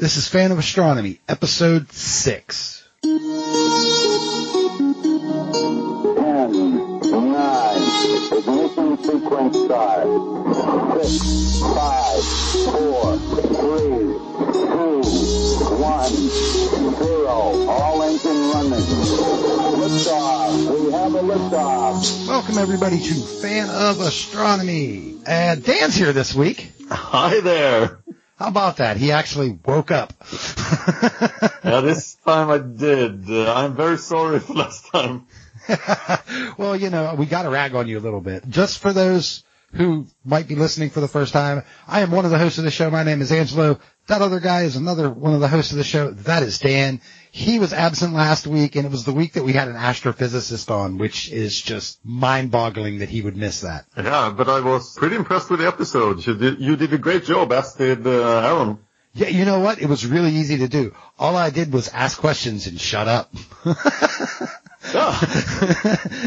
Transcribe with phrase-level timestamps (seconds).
[0.00, 2.88] This is Fan of Astronomy, episode six.
[3.02, 3.20] Ten,
[7.30, 7.82] nine,
[8.32, 10.06] ignition sequence start.
[11.02, 12.24] Six, five,
[12.72, 14.16] four, three,
[14.56, 15.02] two,
[15.76, 16.14] one,
[16.96, 17.68] zero.
[17.68, 18.86] All engine running.
[19.80, 20.82] Liftoff.
[20.82, 22.26] We have a liftoff.
[22.26, 25.18] Welcome everybody to Fan of Astronomy.
[25.26, 26.72] And Dan's here this week.
[26.90, 27.98] Hi there.
[28.40, 28.96] How about that?
[28.96, 30.14] He actually woke up.
[31.62, 33.28] Yeah, this time I did.
[33.28, 35.26] Uh, I'm very sorry for last time.
[36.58, 38.48] well, you know, we got to rag on you a little bit.
[38.48, 42.30] Just for those who might be listening for the first time, I am one of
[42.30, 42.90] the hosts of the show.
[42.90, 43.78] My name is Angelo.
[44.06, 46.10] That other guy is another one of the hosts of the show.
[46.10, 47.02] That is Dan.
[47.32, 50.70] He was absent last week, and it was the week that we had an astrophysicist
[50.70, 53.86] on, which is just mind-boggling that he would miss that.
[53.96, 56.26] Yeah, but I was pretty impressed with the episode.
[56.26, 58.78] You did, you did a great job, as did uh, Aaron.
[59.14, 59.80] Yeah, you know what?
[59.80, 60.94] It was really easy to do.
[61.18, 63.32] All I did was ask questions and shut up.
[63.64, 63.76] it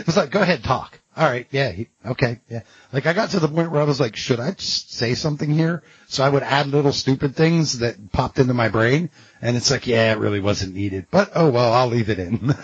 [0.05, 0.99] was like, go ahead, talk.
[1.15, 2.61] All right, yeah, he, okay, yeah.
[2.91, 5.51] Like I got to the point where I was like, should I just say something
[5.51, 5.83] here?
[6.07, 9.85] So I would add little stupid things that popped into my brain, and it's like,
[9.85, 11.07] yeah, it really wasn't needed.
[11.11, 12.55] But oh well, I'll leave it in.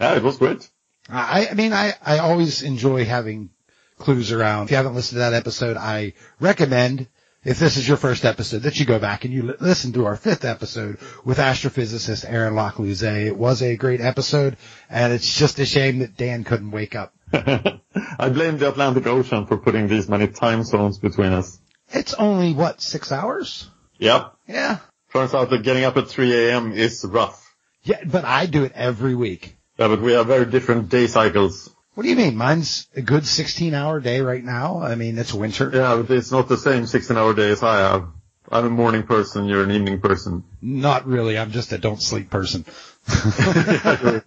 [0.00, 0.68] Yeah, it was great.
[1.08, 3.50] I, I mean, I, I always enjoy having
[3.98, 4.64] clues around.
[4.64, 7.08] If you haven't listened to that episode, I recommend,
[7.44, 10.06] if this is your first episode, that you go back and you li- listen to
[10.06, 13.02] our fifth episode with astrophysicist Aaron Lockluse.
[13.02, 14.56] Eh, it was a great episode,
[14.90, 17.14] and it's just a shame that Dan couldn't wake up.
[17.32, 21.58] I blame the Atlantic Ocean for putting these many time zones between us.
[21.90, 23.70] It's only, what, six hours?
[23.98, 24.34] Yep.
[24.46, 24.78] Yeah.
[25.12, 26.72] Turns out that getting up at 3 a.m.
[26.72, 27.54] is rough.
[27.82, 29.56] Yeah, but I do it every week.
[29.78, 31.74] Yeah, but we have very different day cycles.
[31.98, 32.36] What do you mean?
[32.36, 34.80] Mine's a good 16 hour day right now.
[34.80, 35.68] I mean, it's winter.
[35.74, 38.06] Yeah, but it's not the same 16 hour day as I have.
[38.52, 40.44] I'm a morning person, you're an evening person.
[40.62, 41.36] Not really.
[41.36, 42.64] I'm just a don't sleep person.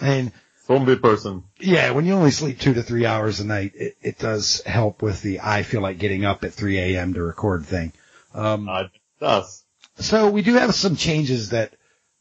[0.00, 0.32] and
[0.66, 1.44] Zombie person.
[1.60, 5.00] yeah, when you only sleep two to three hours a night, it, it does help
[5.00, 7.14] with the I feel like getting up at 3 a.m.
[7.14, 7.92] to record thing.
[8.34, 8.90] Um, Uh, it
[9.20, 9.62] does.
[10.00, 11.72] So we do have some changes that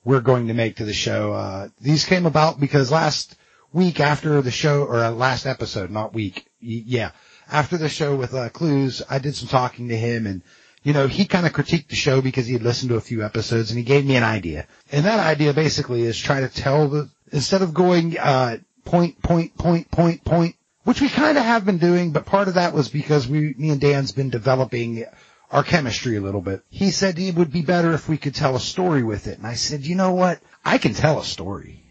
[0.04, 1.34] we're going to make to the show.
[1.34, 3.36] Uh, these came about because last
[3.76, 7.12] week after the show, or uh, last episode, not week, yeah,
[7.52, 10.42] after the show with uh, Clues, I did some talking to him and,
[10.82, 13.24] you know, he kind of critiqued the show because he had listened to a few
[13.24, 14.66] episodes and he gave me an idea.
[14.94, 19.58] And that idea basically is try to tell the, instead of going, uh, point, point,
[19.58, 20.56] point, point, point,
[20.86, 23.72] which we kind of have been doing, but part of that was because we, me
[23.72, 25.04] and Dan's been developing
[25.52, 26.64] our chemistry a little bit.
[26.70, 29.38] He said it would be better if we could tell a story with it.
[29.38, 30.40] And I said, you know what?
[30.64, 31.84] I can tell a story.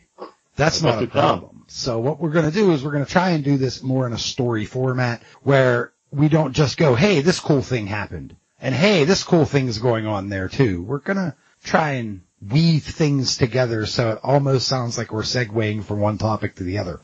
[0.57, 1.54] That's not a problem.
[1.76, 4.06] So what we're going to do is we're going to try and do this more
[4.06, 8.37] in a story format where we don't just go, hey, this cool thing happened.
[8.61, 10.85] And hey, this cool thing's going on there too.
[10.85, 11.35] We're going to
[11.65, 16.55] try and weave things together so it almost sounds like we're segueing from one topic
[16.56, 17.00] to the other.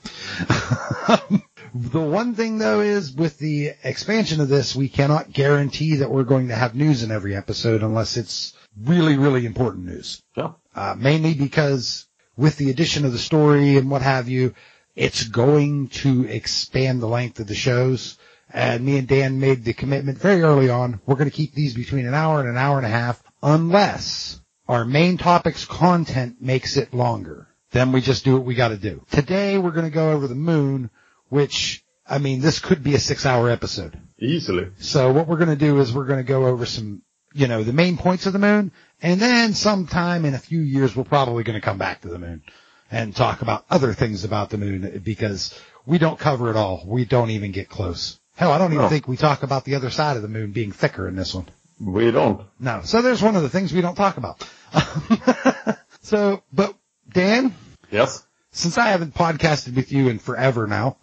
[1.73, 6.25] The one thing though is with the expansion of this, we cannot guarantee that we're
[6.25, 10.20] going to have news in every episode unless it's really, really important news.
[10.37, 10.52] Yeah.
[10.75, 12.06] Uh, mainly because
[12.37, 14.55] with the addition of the story and what have you,
[14.97, 18.19] it's going to expand the length of the shows.
[18.53, 21.00] And me and Dan made the commitment very early on.
[21.06, 24.41] We're going to keep these between an hour and an hour and a half unless
[24.69, 27.49] our main topic's content makes it longer.
[27.73, 29.05] Then we just do what we got to do.
[29.11, 30.91] Today we're going to go over the moon,
[31.29, 34.00] which, I mean, this could be a six hour episode.
[34.19, 34.71] Easily.
[34.79, 37.62] So what we're going to do is we're going to go over some, you know,
[37.62, 38.73] the main points of the moon,
[39.03, 42.19] and then sometime in a few years we're probably going to come back to the
[42.19, 42.43] moon
[42.91, 46.82] and talk about other things about the moon because we don't cover it all.
[46.87, 48.19] We don't even get close.
[48.37, 48.88] Hell, I don't even No.
[48.88, 51.47] think we talk about the other side of the moon being thicker in this one.
[51.81, 52.43] We don't.
[52.59, 52.81] No.
[52.85, 54.47] So there's one of the things we don't talk about.
[56.03, 56.75] so, but
[57.12, 57.55] Dan,
[57.91, 58.25] Yes?
[58.53, 60.97] since I haven't podcasted with you in forever now,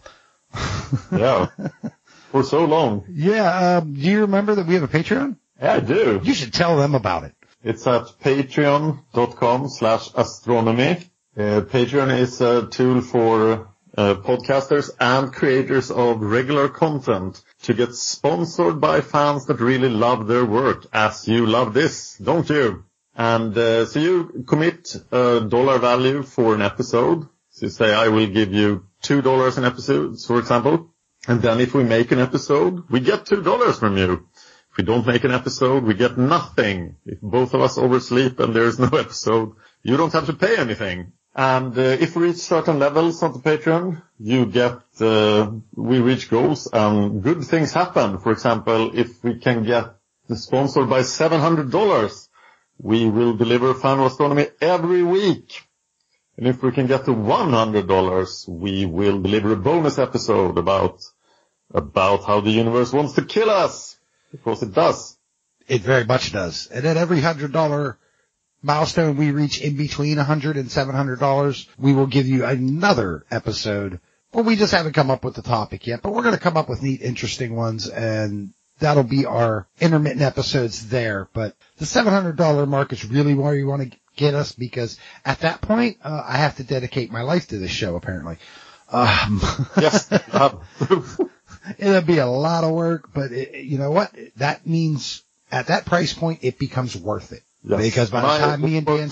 [1.12, 1.48] Yeah.
[2.32, 3.04] For so long.
[3.10, 5.36] yeah, um, do you remember that we have a Patreon?
[5.60, 6.20] Yeah, I do.
[6.22, 7.34] You should tell them about it.
[7.64, 10.98] It's at patreon.com slash astronomy.
[11.36, 17.94] Uh, Patreon is a tool for uh, podcasters and creators of regular content to get
[17.94, 22.84] sponsored by fans that really love their work, as you love this, don't you?
[23.16, 27.28] And uh, so you commit a dollar value for an episode.
[27.50, 30.94] So you say, I will give you two dollars an episode, for example.
[31.26, 34.27] And then if we make an episode, we get two dollars from you.
[34.78, 36.94] We don't make an episode, we get nothing.
[37.04, 40.56] If both of us oversleep and there is no episode, you don't have to pay
[40.56, 41.14] anything.
[41.34, 46.30] And uh, if we reach certain levels on the Patreon, you get, uh, we reach
[46.30, 48.18] goals and good things happen.
[48.18, 49.96] For example, if we can get
[50.32, 52.28] sponsored by $700,
[52.78, 55.64] we will deliver Fan of Astronomy every week.
[56.36, 61.02] And if we can get to $100, we will deliver a bonus episode about,
[61.74, 63.97] about how the universe wants to kill us.
[64.30, 65.16] Because it does.
[65.66, 66.66] It very much does.
[66.66, 67.98] And at every hundred dollar
[68.62, 72.44] milestone we reach in between a hundred and seven hundred dollars, we will give you
[72.44, 74.00] another episode.
[74.32, 76.56] Well, we just haven't come up with the topic yet, but we're going to come
[76.56, 81.28] up with neat, interesting ones and that'll be our intermittent episodes there.
[81.32, 85.60] But the $700 mark is really where you want to get us because at that
[85.60, 88.38] point, uh, I have to dedicate my life to this show apparently.
[88.90, 89.40] Um,
[89.80, 90.08] Yes.
[91.78, 94.14] it'll be a lot of work, but it, you know what?
[94.36, 97.42] That means at that price point, it becomes worth it.
[97.64, 97.80] yes.
[97.82, 99.10] Because by the time me and Dan,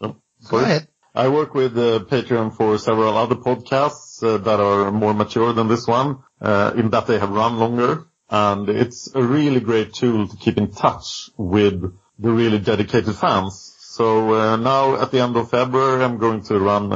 [0.00, 0.16] oh,
[0.48, 0.88] go ahead.
[1.14, 5.66] I work with uh, Patreon for several other podcasts uh, that are more mature than
[5.66, 8.04] this one, uh, in that they have run longer.
[8.28, 11.80] And it's a really great tool to keep in touch with
[12.18, 13.74] the really dedicated fans.
[13.78, 16.92] So uh, now at the end of February, I'm going to run,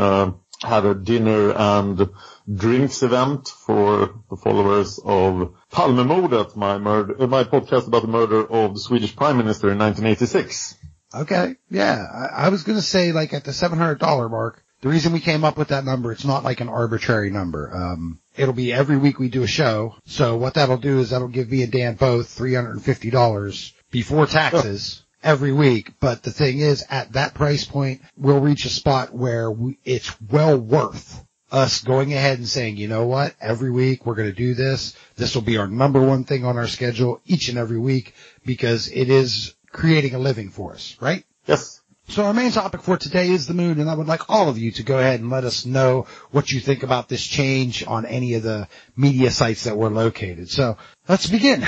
[0.63, 2.11] have a dinner and
[2.53, 8.45] drinks event for the followers of Palmemordet, my murder, uh, my podcast about the murder
[8.47, 10.77] of the Swedish Prime Minister in 1986.
[11.15, 11.57] Okay.
[11.71, 12.05] Yeah.
[12.13, 15.45] I, I was going to say like at the $700 mark, the reason we came
[15.45, 17.75] up with that number, it's not like an arbitrary number.
[17.75, 19.97] Um, it'll be every week we do a show.
[20.07, 25.53] So what that'll do is that'll give me and Dan both $350 before taxes every
[25.53, 25.93] week.
[26.01, 30.15] But the thing is at that price point, we'll reach a spot where we, it's
[30.31, 34.35] well worth us going ahead and saying, you know what, every week we're going to
[34.35, 34.97] do this.
[35.17, 38.15] This will be our number one thing on our schedule each and every week
[38.45, 41.25] because it is creating a living for us, right?
[41.47, 41.81] Yes.
[42.09, 44.59] So our main topic for today is the moon, and I would like all of
[44.59, 48.05] you to go ahead and let us know what you think about this change on
[48.05, 50.51] any of the media sites that we're located.
[50.51, 50.77] So
[51.07, 51.65] let's begin.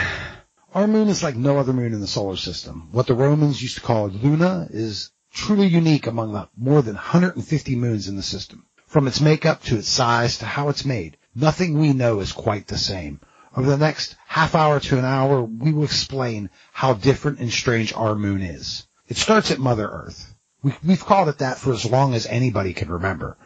[0.74, 2.88] Our moon is like no other moon in the solar system.
[2.92, 7.76] What the Romans used to call Luna is truly unique among the more than 150
[7.76, 8.64] moons in the system.
[8.86, 12.68] From its makeup to its size to how it's made, nothing we know is quite
[12.68, 13.20] the same.
[13.54, 17.92] Over the next half hour to an hour, we will explain how different and strange
[17.92, 18.86] our moon is.
[19.08, 20.34] It starts at Mother Earth.
[20.62, 23.36] We, we've called it that for as long as anybody can remember.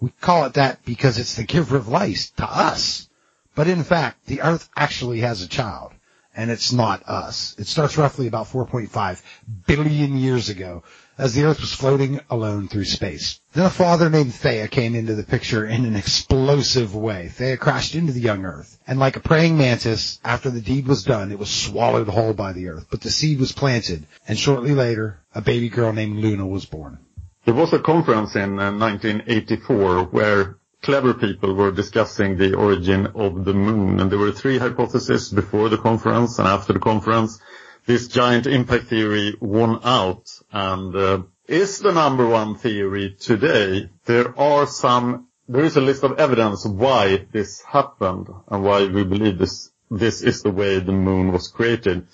[0.00, 3.08] We call it that because it's the giver of life to us.
[3.54, 5.92] But in fact, the Earth actually has a child,
[6.34, 7.54] and it's not us.
[7.58, 9.22] It starts roughly about 4.5
[9.66, 10.82] billion years ago,
[11.18, 13.40] as the Earth was floating alone through space.
[13.52, 17.30] Then a father named Theia came into the picture in an explosive way.
[17.32, 21.04] Theia crashed into the young Earth, and like a praying mantis, after the deed was
[21.04, 22.86] done, it was swallowed whole by the Earth.
[22.90, 26.98] But the seed was planted, and shortly later, a baby girl named Luna was born.
[27.44, 33.44] There was a conference in uh, 1984 where clever people were discussing the origin of
[33.44, 37.40] the moon, and there were three hypotheses before the conference and after the conference.
[37.86, 43.90] This giant impact theory won out and uh, is the number one theory today.
[44.04, 49.04] There are some, there is a list of evidence why this happened and why we
[49.04, 52.06] believe this, this is the way the moon was created.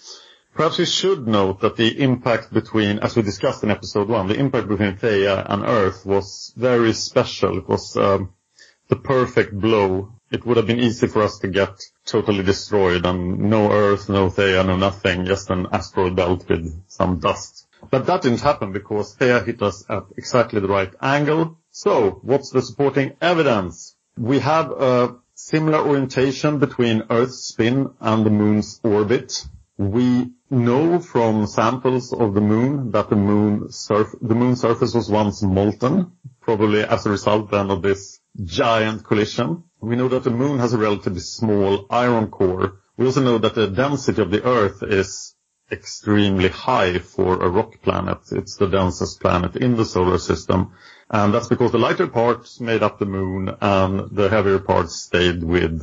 [0.54, 4.38] Perhaps we should note that the impact between, as we discussed in episode one, the
[4.38, 7.58] impact between Theia and Earth was very special.
[7.58, 8.32] It was um,
[8.88, 13.38] the perfect blow it would have been easy for us to get totally destroyed and
[13.38, 17.66] no Earth, no Theia, no nothing, just an asteroid belt with some dust.
[17.90, 21.58] But that didn't happen because Theia hit us at exactly the right angle.
[21.70, 23.96] So what's the supporting evidence?
[24.18, 29.46] We have a similar orientation between Earth's spin and the moon's orbit.
[29.78, 35.08] We know from samples of the moon that the moon surf- the moon surface was
[35.08, 39.64] once molten, probably as a result then of this giant collision.
[39.80, 42.80] We know that the moon has a relatively small iron core.
[42.96, 45.34] We also know that the density of the Earth is
[45.70, 48.18] extremely high for a rock planet.
[48.32, 50.72] It's the densest planet in the solar system.
[51.10, 55.42] And that's because the lighter parts made up the moon and the heavier parts stayed
[55.42, 55.82] with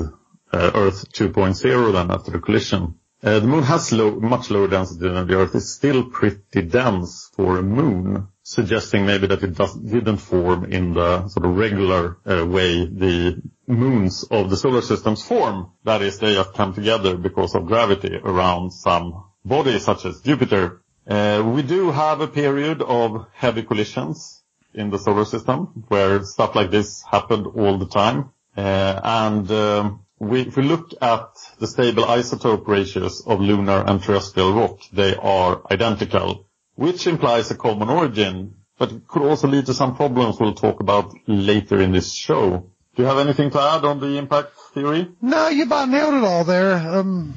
[0.52, 2.96] uh, Earth 2.0 then after the collision.
[3.26, 5.56] Uh, the moon has low, much lower density than the Earth.
[5.56, 10.94] It's still pretty dense for a moon, suggesting maybe that it does, didn't form in
[10.94, 15.72] the sort of regular uh, way the moons of the solar systems form.
[15.86, 20.84] That is, they just come together because of gravity around some body such as Jupiter.
[21.08, 24.44] Uh, we do have a period of heavy collisions
[24.76, 28.30] in the solar system where stuff like this happened all the time.
[28.56, 31.28] And um, if we look at
[31.60, 37.56] the stable isotope ratios of lunar and terrestrial rock, they are identical, which implies a
[37.56, 41.92] common origin, but it could also lead to some problems we'll talk about later in
[41.92, 42.70] this show.
[42.96, 45.10] Do you have anything to add on the impact theory?
[45.22, 46.76] No, you about nailed it all there.
[46.76, 47.34] Um,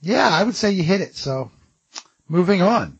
[0.00, 1.14] yeah, I would say you hit it.
[1.16, 1.50] So
[2.28, 2.98] moving on.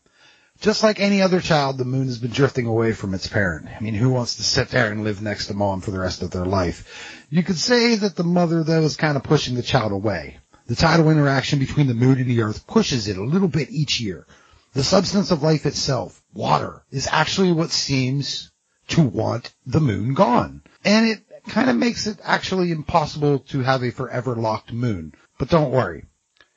[0.61, 3.67] Just like any other child, the moon has been drifting away from its parent.
[3.67, 6.21] I mean, who wants to sit there and live next to mom for the rest
[6.21, 7.14] of their life?
[7.29, 10.37] You could say that the mother, though, is kind of pushing the child away.
[10.67, 13.99] The tidal interaction between the moon and the earth pushes it a little bit each
[13.99, 14.25] year.
[14.73, 18.51] The substance of life itself, water, is actually what seems
[18.89, 20.61] to want the moon gone.
[20.83, 25.13] And it kind of makes it actually impossible to have a forever locked moon.
[25.37, 26.05] But don't worry.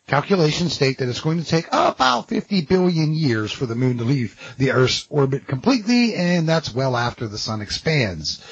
[0.07, 4.05] Calculations state that it's going to take about 50 billion years for the moon to
[4.05, 8.43] leave the Earth's orbit completely, and that's well after the sun expands.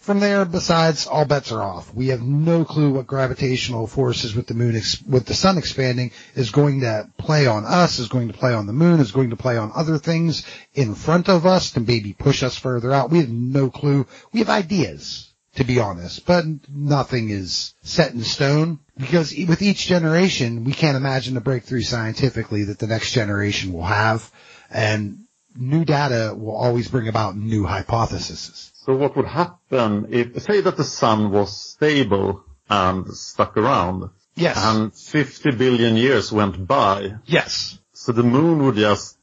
[0.00, 1.92] From there, besides, all bets are off.
[1.92, 6.12] We have no clue what gravitational forces with the moon, ex- with the sun expanding
[6.34, 9.28] is going to play on us, is going to play on the moon, is going
[9.28, 13.10] to play on other things in front of us to maybe push us further out.
[13.10, 14.06] We have no clue.
[14.32, 19.86] We have ideas to be honest, but nothing is set in stone because with each
[19.86, 24.30] generation, we can't imagine the breakthrough scientifically that the next generation will have
[24.70, 25.26] and
[25.56, 28.72] new data will always bring about new hypotheses.
[28.74, 34.56] So what would happen if, say that the sun was stable and stuck around, Yes.
[34.58, 37.78] and 50 billion years went by, yes.
[37.92, 39.18] so the moon would just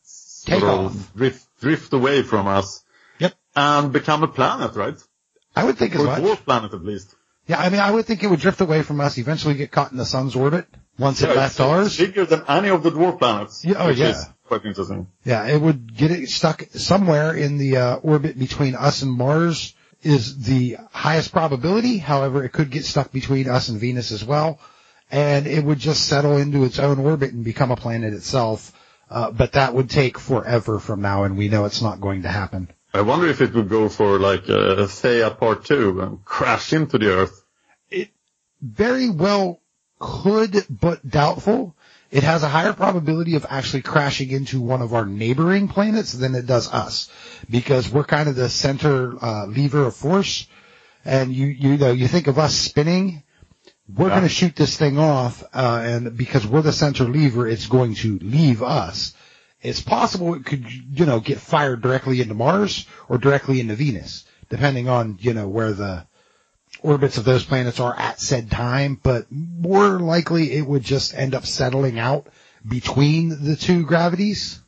[0.45, 0.93] Take off.
[1.15, 2.83] drift, drift away from us
[3.19, 3.33] Yep.
[3.55, 4.95] and become a planet, right?
[5.55, 6.21] I would think as Or a much.
[6.21, 7.15] dwarf planet at least.
[7.47, 9.91] Yeah, I mean, I would think it would drift away from us, eventually get caught
[9.91, 10.67] in the sun's orbit
[10.99, 11.97] once it Yeah, left it's ours.
[11.97, 13.63] Bigger than any of the dwarf planets.
[13.65, 14.21] Yeah, oh, yeah.
[14.47, 15.07] Is quite interesting.
[15.23, 19.75] Yeah, it would get it stuck somewhere in the uh, orbit between us and Mars
[20.03, 21.97] is the highest probability.
[21.97, 24.59] However, it could get stuck between us and Venus as well,
[25.11, 28.73] and it would just settle into its own orbit and become a planet itself.
[29.09, 32.29] Uh, but that would take forever from now, and we know it's not going to
[32.29, 32.67] happen.
[32.93, 36.97] I wonder if it would go for like a Theia part two and crash into
[36.97, 37.43] the Earth.
[37.89, 38.09] It
[38.61, 39.61] very well
[39.99, 41.75] could, but doubtful.
[42.09, 46.35] It has a higher probability of actually crashing into one of our neighboring planets than
[46.35, 47.09] it does us,
[47.49, 50.47] because we're kind of the center uh, lever of force.
[51.03, 53.23] And you you know you think of us spinning,
[53.93, 54.15] we're Yeah.
[54.15, 57.95] going to shoot this thing off, uh, and because we're the center lever, it's going
[57.95, 59.13] to leave us.
[59.61, 64.25] It's possible it could you know get fired directly into Mars or directly into Venus,
[64.49, 66.05] depending on you know where the
[66.81, 71.35] orbits of those planets are at said time, but more likely it would just end
[71.35, 72.27] up settling out
[72.67, 74.61] between the two gravities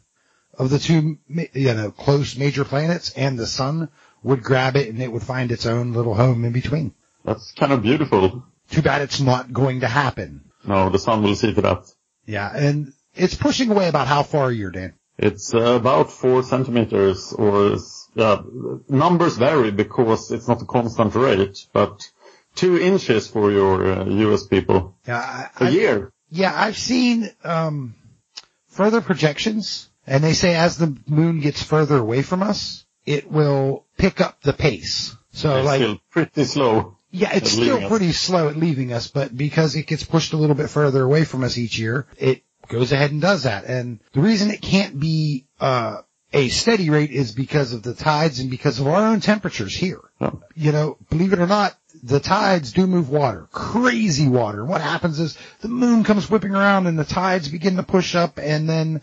[0.58, 3.89] of the two, you know, close major planets and the sun
[4.24, 6.94] would grab it and it would find its own little home in between.
[7.24, 8.44] That's kind of beautiful.
[8.70, 10.51] Too bad it's not going to happen.
[10.66, 11.92] No, the sun will see to that.
[12.25, 14.94] Yeah, and it's pushing away about how far year, Dan?
[15.21, 17.75] It's uh, about four centimeters or,
[18.17, 18.41] uh,
[18.88, 22.09] numbers vary because it's not a constant rate, but
[22.55, 24.95] two inches for your uh, US people.
[25.05, 26.13] Yeah, A year.
[26.31, 27.95] Yeah, I've seen um,
[28.67, 33.85] further projections, and they say as the moon gets further away from us, it will
[33.97, 35.15] pick up the pace.
[35.31, 36.97] So It's like, still pretty slow.
[37.11, 37.89] yeah, it's still us.
[37.89, 41.25] pretty slow at leaving us, but because it gets pushed a little bit further away
[41.25, 43.65] from us each year, it goes ahead and does that.
[43.65, 48.39] And the reason it can't be uh, a steady rate is because of the tides
[48.39, 49.99] and because of our own temperatures here.
[50.21, 50.31] Yeah.
[50.55, 54.63] You know, believe it or not, the tides do move water, crazy water.
[54.63, 58.38] What happens is the moon comes whipping around and the tides begin to push up
[58.38, 59.01] and then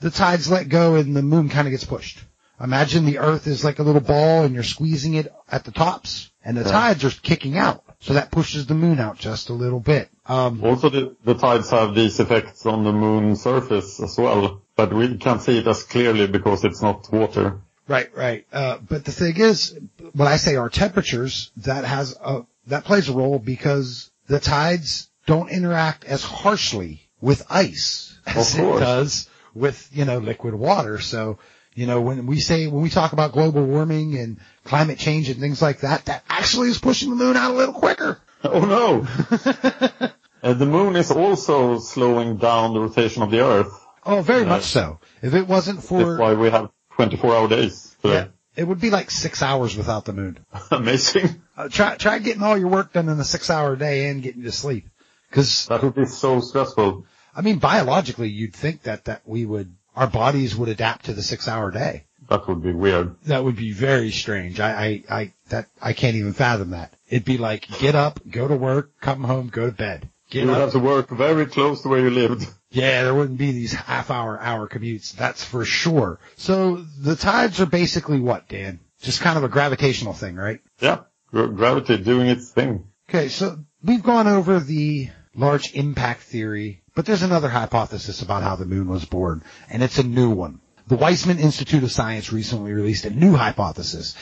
[0.00, 2.20] the tides let go and the moon kind of gets pushed.
[2.62, 6.30] Imagine the earth is like a little ball and you're squeezing it at the tops
[6.44, 7.84] and the tides are kicking out.
[8.00, 10.08] So that pushes the moon out just a little bit.
[10.26, 14.92] Um, Also, the, the tides have these effects on the moon surface as well, but
[14.92, 17.60] we can't see it as clearly because it's not water.
[17.86, 18.46] Right, right.
[18.52, 19.78] Uh, but the thing is,
[20.14, 25.10] when I say our temperatures, that has a, that plays a role because the tides
[25.26, 31.00] don't interact as harshly with ice as it does with, you know, liquid water.
[31.00, 31.38] So,
[31.80, 35.40] you know, when we say, when we talk about global warming and climate change and
[35.40, 38.20] things like that, that actually is pushing the moon out a little quicker.
[38.42, 39.06] Oh no!
[40.42, 43.70] Uh, the moon is also slowing down the rotation of the Earth.
[44.06, 44.48] Oh, very Right.
[44.48, 44.98] much so.
[45.20, 45.98] If it wasn't for.
[46.02, 50.06] That's why we have 24 hour days yeah, it would be like six hours without
[50.06, 50.38] the moon.
[50.70, 51.42] Amazing.
[51.56, 54.42] Uh, try, try getting all your work done in a six hour day and getting
[54.44, 54.88] to sleep.
[55.32, 57.04] Cause That would be so stressful.
[57.36, 61.22] I mean, biologically, you'd think that, that we would, our bodies would adapt to the
[61.22, 62.04] six hour day.
[62.28, 63.16] That would be weird.
[63.24, 64.60] That would be very strange.
[64.60, 66.94] I, I, I, that, I can't even fathom that.
[67.08, 70.08] It'd be like, get up, go to work, come home, go to bed.
[70.30, 70.60] Get You would up.
[70.60, 72.46] have to work very close to where you lived.
[72.70, 75.12] Yeah, there wouldn't be these half hour, hour commutes.
[75.16, 76.20] That's for sure.
[76.36, 78.78] So the tides are basically what, Dan?
[79.02, 80.60] Just kind of a gravitational thing, right?
[80.78, 81.00] Yeah.
[81.32, 82.84] Gravity doing its thing.
[83.08, 88.56] Okay, so we've gone over the large impact theory, but there's another hypothesis about how
[88.56, 90.60] the moon was born, and it's a new one.
[90.88, 94.14] The Weizmann Institute of Science recently released a new hypothesis.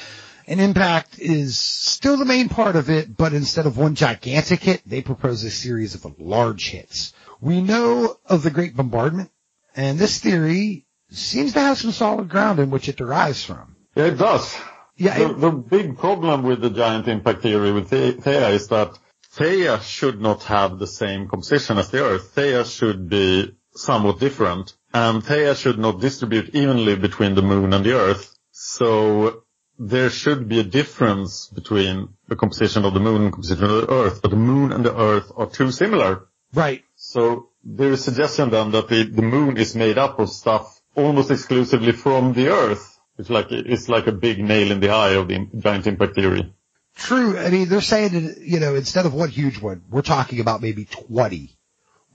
[0.46, 4.82] An impact is still the main part of it, but instead of one gigantic hit,
[4.86, 7.12] they propose a series of large hits.
[7.40, 9.30] We know of the Great Bombardment,
[9.76, 13.76] and this theory seems to have some solid ground in which it derives from.
[13.94, 14.56] Yeah, it does.
[14.96, 18.68] Yeah, The, it- the big problem with the giant impact theory with The- Theia is
[18.68, 18.98] that
[19.38, 22.34] Theia should not have the same composition as the Earth.
[22.34, 27.84] Theia should be somewhat different, and Theia should not distribute evenly between the Moon and
[27.84, 28.34] the Earth.
[28.50, 29.44] So
[29.78, 33.82] there should be a difference between the composition of the Moon and the composition of
[33.82, 36.26] the Earth, but the Moon and the Earth are too similar.
[36.52, 36.82] right.
[36.96, 40.80] So there is a suggestion then that the, the moon is made up of stuff
[40.96, 42.98] almost exclusively from the Earth.
[43.18, 46.52] It's like it's like a big nail in the eye of the giant impact theory.
[46.98, 47.38] True.
[47.38, 50.60] I mean, they're saying that, you know, instead of one huge one, we're talking about
[50.60, 51.50] maybe 20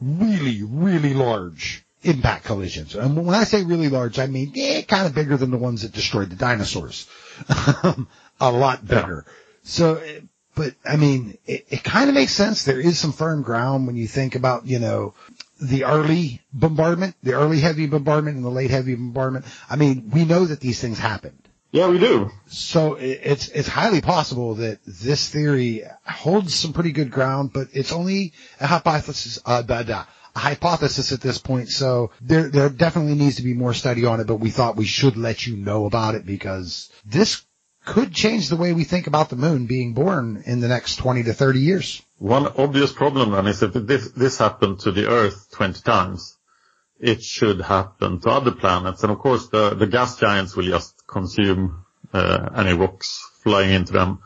[0.02, 2.93] really, really large impact collisions.
[2.93, 5.84] And when I say really large, I mean, eh, kind of bigger than the ones
[5.84, 7.08] that destroyed the dinosaurs.
[8.41, 9.26] a lot bigger.
[9.63, 10.19] So, eh,
[10.54, 12.65] but I mean, it, it kind of makes sense.
[12.65, 15.13] There is some firm ground when you think about, you know,
[15.62, 19.46] the early bombardment, the early heavy bombardment and the late heavy bombardment.
[19.69, 21.42] I mean, we know that these things happened.
[21.73, 22.29] Yeah, we do.
[22.45, 27.91] So it's it's highly possible that this theory holds some pretty good ground, but it's
[27.91, 29.39] only a hypothesis.
[29.43, 30.05] Uh, da, da,
[30.36, 31.69] a hypothesis at this point.
[31.69, 34.27] So there there definitely needs to be more study on it.
[34.27, 37.43] But we thought we should let you know about it because this
[37.86, 41.23] could change the way we think about the moon being born in the next twenty
[41.23, 42.03] to thirty years.
[42.19, 46.38] One obvious problem then is if this, this happened to the Earth 20 times,
[46.99, 49.03] it should happen to other planets.
[49.03, 53.93] And of course the, the gas giants will just consume uh, any rocks flying into
[53.93, 54.19] them.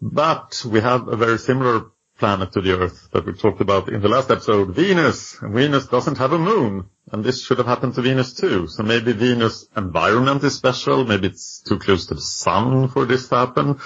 [0.00, 1.86] But we have a very similar
[2.18, 5.38] planet to the Earth that we talked about in the last episode, Venus.
[5.42, 6.88] Venus doesn't have a moon.
[7.12, 8.66] And this should have happened to Venus too.
[8.66, 11.04] So maybe Venus environment is special.
[11.04, 13.80] Maybe it's too close to the sun for this to happen.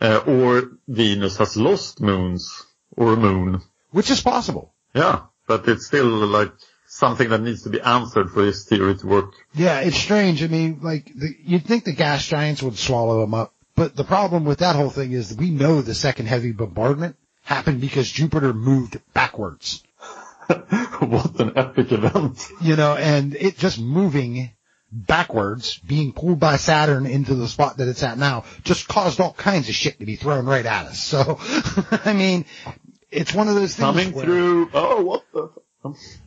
[0.00, 2.66] Uh, or Venus has lost moons
[2.96, 3.60] or a moon.
[3.90, 4.74] Which is possible.
[4.92, 6.52] Yeah, but it's still like
[6.94, 9.32] something that needs to be answered for this theory to work.
[9.52, 10.44] Yeah, it's strange.
[10.44, 13.52] I mean, like, the, you'd think the gas giants would swallow them up.
[13.74, 17.80] But the problem with that whole thing is we know the second heavy bombardment happened
[17.80, 19.82] because Jupiter moved backwards.
[20.46, 22.46] what an epic event.
[22.62, 24.52] You know, and it just moving
[24.92, 29.32] backwards, being pulled by Saturn into the spot that it's at now, just caused all
[29.32, 31.02] kinds of shit to be thrown right at us.
[31.02, 31.38] So,
[32.04, 32.44] I mean,
[33.10, 35.50] it's one of those things Coming where- through, oh, what the?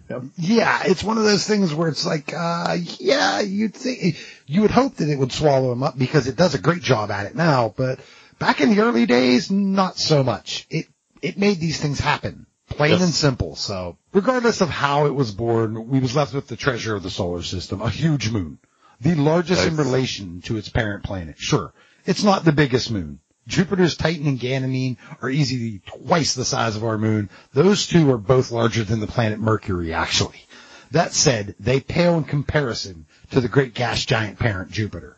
[0.09, 0.21] Yeah.
[0.37, 4.71] Yeah, it's one of those things where it's like, uh, yeah, you'd think, you would
[4.71, 7.35] hope that it would swallow him up because it does a great job at it
[7.35, 7.99] now, but
[8.39, 10.65] back in the early days, not so much.
[10.69, 10.85] It,
[11.21, 12.45] it made these things happen.
[12.69, 13.01] Plain Yes.
[13.01, 13.55] and simple.
[13.55, 17.09] So regardless of how it was born, we was left with the treasure of the
[17.09, 18.59] solar system, a huge moon.
[18.99, 21.37] The largest in relation to its parent planet.
[21.37, 21.73] Sure.
[22.05, 23.19] It's not the biggest moon.
[23.47, 27.29] Jupiter's Titan and Ganymede are easily twice the size of our moon.
[27.53, 30.45] Those two are both larger than the planet Mercury, actually.
[30.91, 35.17] That said, they pale in comparison to the great gas giant parent Jupiter.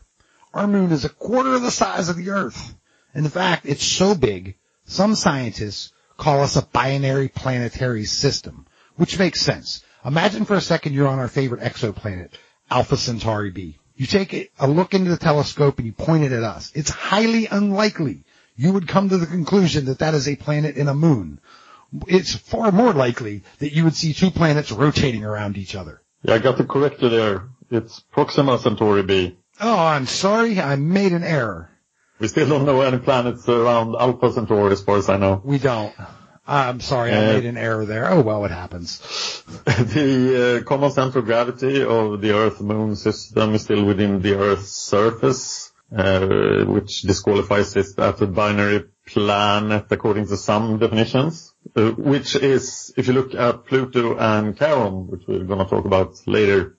[0.53, 2.75] Our moon is a quarter of the size of the Earth.
[3.13, 9.41] In fact, it's so big, some scientists call us a binary planetary system, which makes
[9.41, 9.83] sense.
[10.05, 12.31] Imagine for a second you're on our favorite exoplanet,
[12.69, 13.78] Alpha Centauri B.
[13.99, 16.71] You take a- look into the telescope and you point it at us.
[16.73, 18.23] It's highly unlikely
[18.55, 21.41] you would come to the conclusion that that is a planet and a moon.
[22.07, 26.01] It's far more likely that you would see two planets rotating around each other.
[26.23, 27.49] Yeah, I got the correct there.
[27.69, 29.37] It's Proxima Centauri B.
[29.59, 30.61] Oh, I'm sorry.
[30.61, 31.69] I made an error.
[32.19, 35.41] We still don't know any planets around Alpha Centauri as far as I know.
[35.43, 35.93] We don't.
[36.51, 37.11] I'm sorry.
[37.11, 38.09] I Uh, made an error there.
[38.09, 38.99] Oh, well, it happens.
[39.65, 44.71] the uh, common center of gravity of the Earth-Moon system is still within the Earth's
[44.71, 52.35] surface, uh, which disqualifies it as a binary planet according to some definitions, uh, which
[52.35, 56.77] is, if you look at Pluto and Charon, which we're going to talk about later,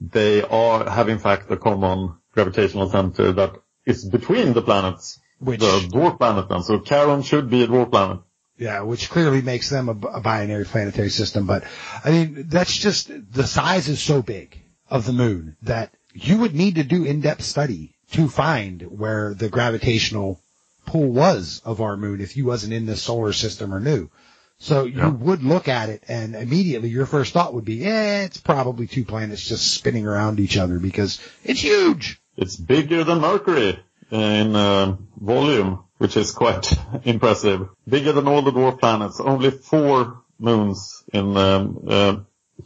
[0.00, 3.52] they are have in fact a common gravitational center that
[3.84, 6.62] is between the planets, Which- the dwarf planet then.
[6.62, 8.20] So Charon should be a dwarf planet.
[8.60, 11.46] Yeah, which clearly makes them a, a binary planetary system.
[11.46, 11.64] But
[12.04, 16.54] I mean, that's just the size is so big of the moon that you would
[16.54, 20.40] need to do in-depth study to find where the gravitational
[20.84, 24.10] pull was of our moon if you wasn't in the solar system or knew.
[24.58, 25.08] So you Yeah.
[25.08, 29.06] would look at it and immediately your first thought would be, eh, it's probably two
[29.06, 32.20] planets just spinning around each other because it's huge.
[32.36, 33.78] It's bigger than Mercury
[34.10, 36.72] in uh, volume, which is quite
[37.04, 37.68] impressive.
[37.86, 39.20] Bigger than all the dwarf planets.
[39.20, 42.16] Only four moons in um, uh,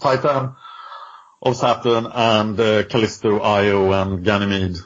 [0.01, 0.55] Titan
[1.42, 4.77] of Saturn and uh, Callisto, Io, and Ganymede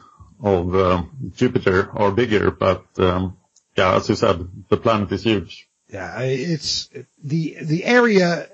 [0.43, 2.51] of um, Jupiter are bigger.
[2.51, 3.37] But um,
[3.77, 5.69] yeah, as you said, the planet is huge.
[5.93, 6.89] Yeah, it's
[7.23, 8.49] the the area.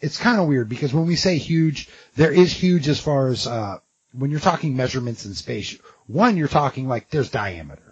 [0.00, 3.46] It's kind of weird because when we say huge, there is huge as far as
[3.46, 3.80] uh,
[4.12, 5.78] when you're talking measurements in space.
[6.06, 7.83] One, you're talking like there's diameter,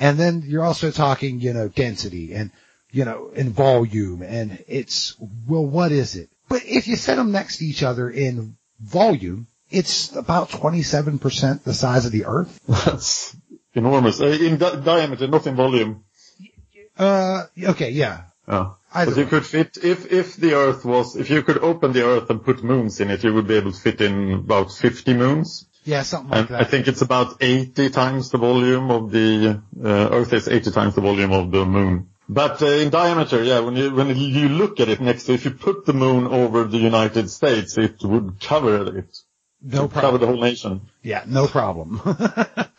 [0.00, 2.50] and then you're also talking you know density and
[2.90, 5.14] you know in volume, and it's
[5.46, 6.28] well, what is it?
[6.48, 11.74] But if you set them next to each other in volume, it's about 27% the
[11.74, 12.58] size of the Earth.
[12.68, 13.36] That's
[13.74, 14.20] enormous.
[14.20, 16.02] Uh, in di- diameter, not in volume.
[16.98, 18.22] Uh, okay, yeah.
[18.48, 19.30] Either But you way.
[19.30, 22.64] could fit, if, if the Earth was, if you could open the Earth and put
[22.64, 25.68] moons in it, you would be able to fit in about 50 moons.
[25.84, 26.60] Yeah, something like And that.
[26.60, 30.94] I think it's about 80 times the volume of the, uh, Earth is 80 times
[30.94, 32.10] the volume of the moon.
[32.28, 35.44] But uh, in diameter, yeah, when you, when you look at it next to, if
[35.44, 39.18] you put the moon over the United States, it would cover it.
[39.62, 40.00] no problem.
[40.02, 40.82] Cover the whole nation.
[41.02, 42.00] Yeah, no problem.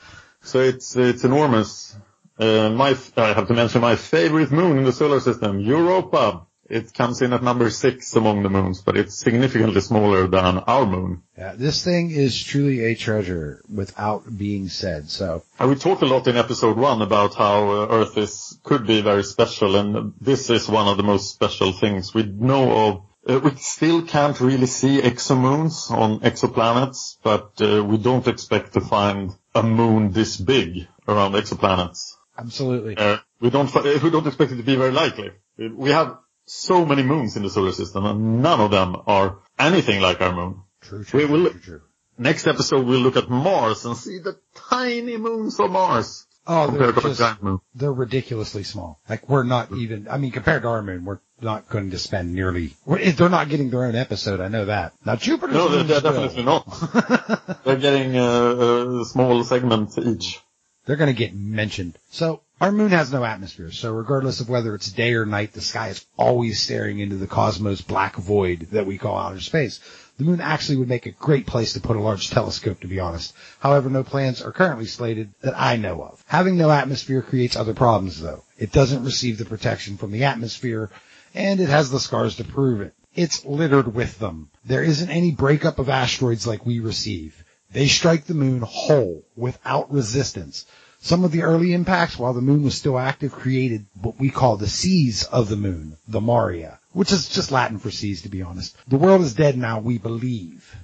[0.43, 1.95] So it's, it's enormous.
[2.39, 6.47] Uh, my, I have to mention my favorite moon in the solar system, Europa.
[6.71, 10.85] It comes in at number six among the moons, but it's significantly smaller than our
[10.85, 11.21] moon.
[11.37, 15.09] Yeah, this thing is truly a treasure without being said.
[15.09, 18.87] So, And we talked a lot in episode one about how uh, Earth is, could
[18.87, 23.03] be very special, and this is one of the most special things we know of.
[23.27, 28.81] Uh, we still can't really see exomoons on exoplanets, but uh, we don't expect to
[28.81, 32.15] find a moon this big around exoplanets.
[32.37, 32.95] absolutely.
[32.95, 35.31] Uh, we don't we don't expect it to be very likely.
[35.57, 36.17] We have
[36.53, 40.33] so many moons in the solar system, and none of them are anything like our
[40.33, 40.61] moon.
[40.81, 41.81] True, true, we will- true, true.
[42.17, 44.37] Next episode, we'll look at Mars and see the
[44.69, 47.61] tiny moons of Mars Oh, they're just, moon.
[47.75, 48.99] they're ridiculously small.
[49.07, 52.33] Like we're not even, I mean, compared to our moon, we're not going to spend
[52.33, 54.41] nearly, they're not getting their own episode.
[54.41, 54.93] I know that.
[55.05, 57.63] Now Jupiter's No, they're, they're definitely not.
[57.63, 60.39] they're getting uh, a small segment each.
[60.85, 61.97] They're going to get mentioned.
[62.09, 63.71] So our moon has no atmosphere.
[63.71, 67.27] So regardless of whether it's day or night, the sky is always staring into the
[67.27, 69.79] cosmos black void that we call outer space.
[70.17, 72.99] The moon actually would make a great place to put a large telescope, to be
[72.99, 73.33] honest.
[73.59, 76.23] However, no plans are currently slated that I know of.
[76.27, 78.43] Having no atmosphere creates other problems though.
[78.57, 80.91] It doesn't receive the protection from the atmosphere
[81.33, 82.93] and it has the scars to prove it.
[83.15, 84.49] It's littered with them.
[84.63, 87.43] There isn't any breakup of asteroids like we receive.
[87.71, 90.65] They strike the moon whole without resistance.
[90.99, 94.57] Some of the early impacts while the moon was still active created what we call
[94.57, 98.41] the seas of the moon, the Maria, which is just Latin for seas to be
[98.41, 98.75] honest.
[98.87, 100.75] The world is dead now, we believe.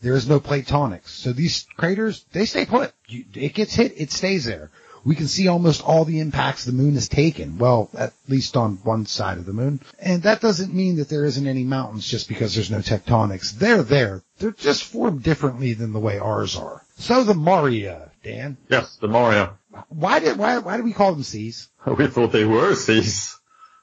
[0.00, 1.08] There is no platonics.
[1.08, 2.92] So these craters, they stay put.
[3.08, 4.70] It gets hit, it stays there.
[5.06, 7.58] We can see almost all the impacts the moon has taken.
[7.58, 9.80] Well, at least on one side of the moon.
[10.00, 13.52] And that doesn't mean that there isn't any mountains just because there's no tectonics.
[13.52, 14.24] They're there.
[14.38, 16.82] They're just formed differently than the way ours are.
[16.98, 18.56] So the Maria, Dan.
[18.68, 19.52] Yes, the Maria.
[19.90, 21.68] Why did, why, why do we call them seas?
[21.86, 23.38] We thought they were seas.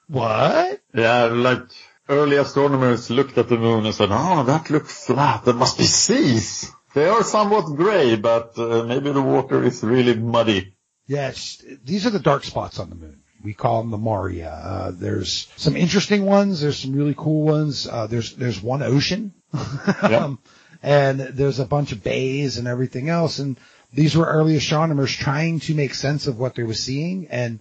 [0.09, 0.81] What?
[0.93, 1.63] Yeah, like
[2.09, 5.45] early astronomers looked at the moon and said, oh, that looks flat.
[5.45, 6.69] There must be seas.
[6.93, 10.72] They are somewhat gray, but uh, maybe the water is really muddy.
[11.05, 13.21] Yes, these are the dark spots on the moon.
[13.43, 14.51] We call them the Maria.
[14.51, 16.61] Uh, there's some interesting ones.
[16.61, 17.87] There's some really cool ones.
[17.87, 19.33] Uh, there's there's one ocean,
[20.01, 20.39] um,
[20.81, 23.39] and there's a bunch of bays and everything else.
[23.39, 23.59] And
[23.91, 27.59] these were early astronomers trying to make sense of what they were seeing and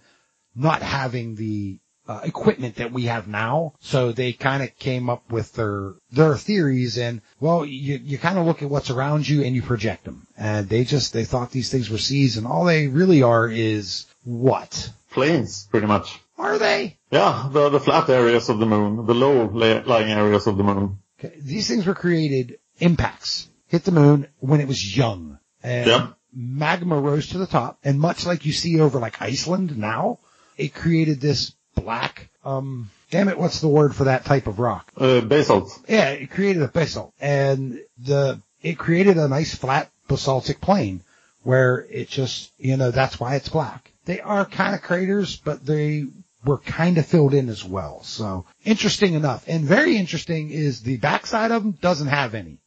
[0.54, 1.80] not having the
[2.12, 3.74] uh, equipment that we have now.
[3.80, 8.38] So they kind of came up with their their theories and well, you you kind
[8.38, 10.26] of look at what's around you and you project them.
[10.36, 14.06] And they just they thought these things were seas and all they really are is
[14.24, 14.90] what?
[15.10, 16.20] Plains, pretty much.
[16.38, 16.98] Are they?
[17.10, 20.98] Yeah, the, the flat areas of the moon, the low lying areas of the moon.
[21.18, 21.34] Okay.
[21.38, 25.38] These things were created impacts hit the moon when it was young.
[25.62, 26.08] And Yeah.
[26.32, 30.18] magma rose to the top and much like you see over like Iceland now,
[30.58, 34.90] it created this black um damn it, what's the word for that type of rock?
[34.96, 35.78] Uh, basalt.
[35.86, 41.02] Yeah, it created a basalt and the, it created a nice flat basaltic plain
[41.44, 43.92] where it just, you know, that's why it's black.
[44.06, 46.06] They are kind of craters, but they
[46.44, 48.02] were kind of filled in as well.
[48.02, 49.44] So interesting enough.
[49.46, 52.58] And very interesting is the backside of them doesn't have any.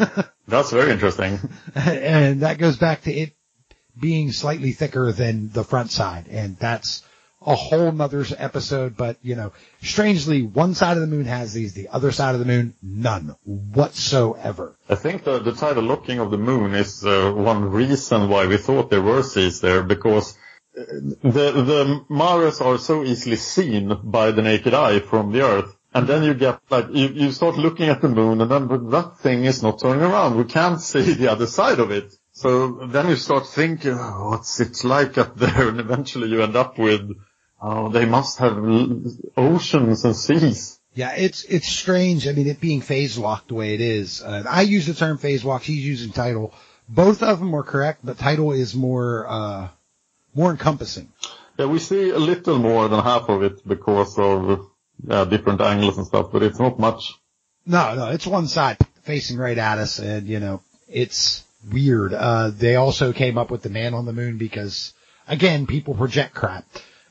[0.46, 1.38] That's very interesting.
[1.74, 3.32] and that goes back to it
[3.98, 6.26] being slightly thicker than the front side.
[6.28, 7.02] And that's
[7.46, 9.52] a whole nother episode, but you know,
[9.82, 13.36] strangely, one side of the moon has these, the other side of the moon, none
[13.44, 14.76] whatsoever.
[14.88, 18.56] I think the, the tidal locking of the moon is uh, one reason why we
[18.56, 20.36] thought there were seas there, because
[20.78, 20.82] uh,
[21.22, 25.76] the the mares are so easily seen by the naked eye from the Earth.
[25.96, 29.18] And then you get like you, you start looking at the moon, and then that
[29.18, 30.36] thing is not turning around.
[30.36, 32.12] We can't see the other side of it.
[32.32, 35.68] So then you start thinking, oh, what's it like up there?
[35.68, 37.12] And eventually you end up with,
[37.64, 39.02] oh, they must have l-
[39.36, 40.78] oceans and seas.
[40.94, 42.28] Yeah, it's it's strange.
[42.28, 44.22] I mean, it being phase locked the way it is.
[44.22, 45.62] Uh, I use the term phase lock.
[45.62, 46.54] He's using tidal.
[46.88, 49.68] Both of them are correct, but tidal is more uh,
[50.34, 51.10] more encompassing.
[51.58, 54.66] Yeah, we see a little more than half of it because of
[55.08, 57.14] uh, different angles and stuff, but it's not much.
[57.66, 62.12] No, no, it's one side facing right at us, and you know, it's weird.
[62.12, 64.92] Uh, they also came up with the man on the moon because,
[65.26, 66.64] again, people project crap,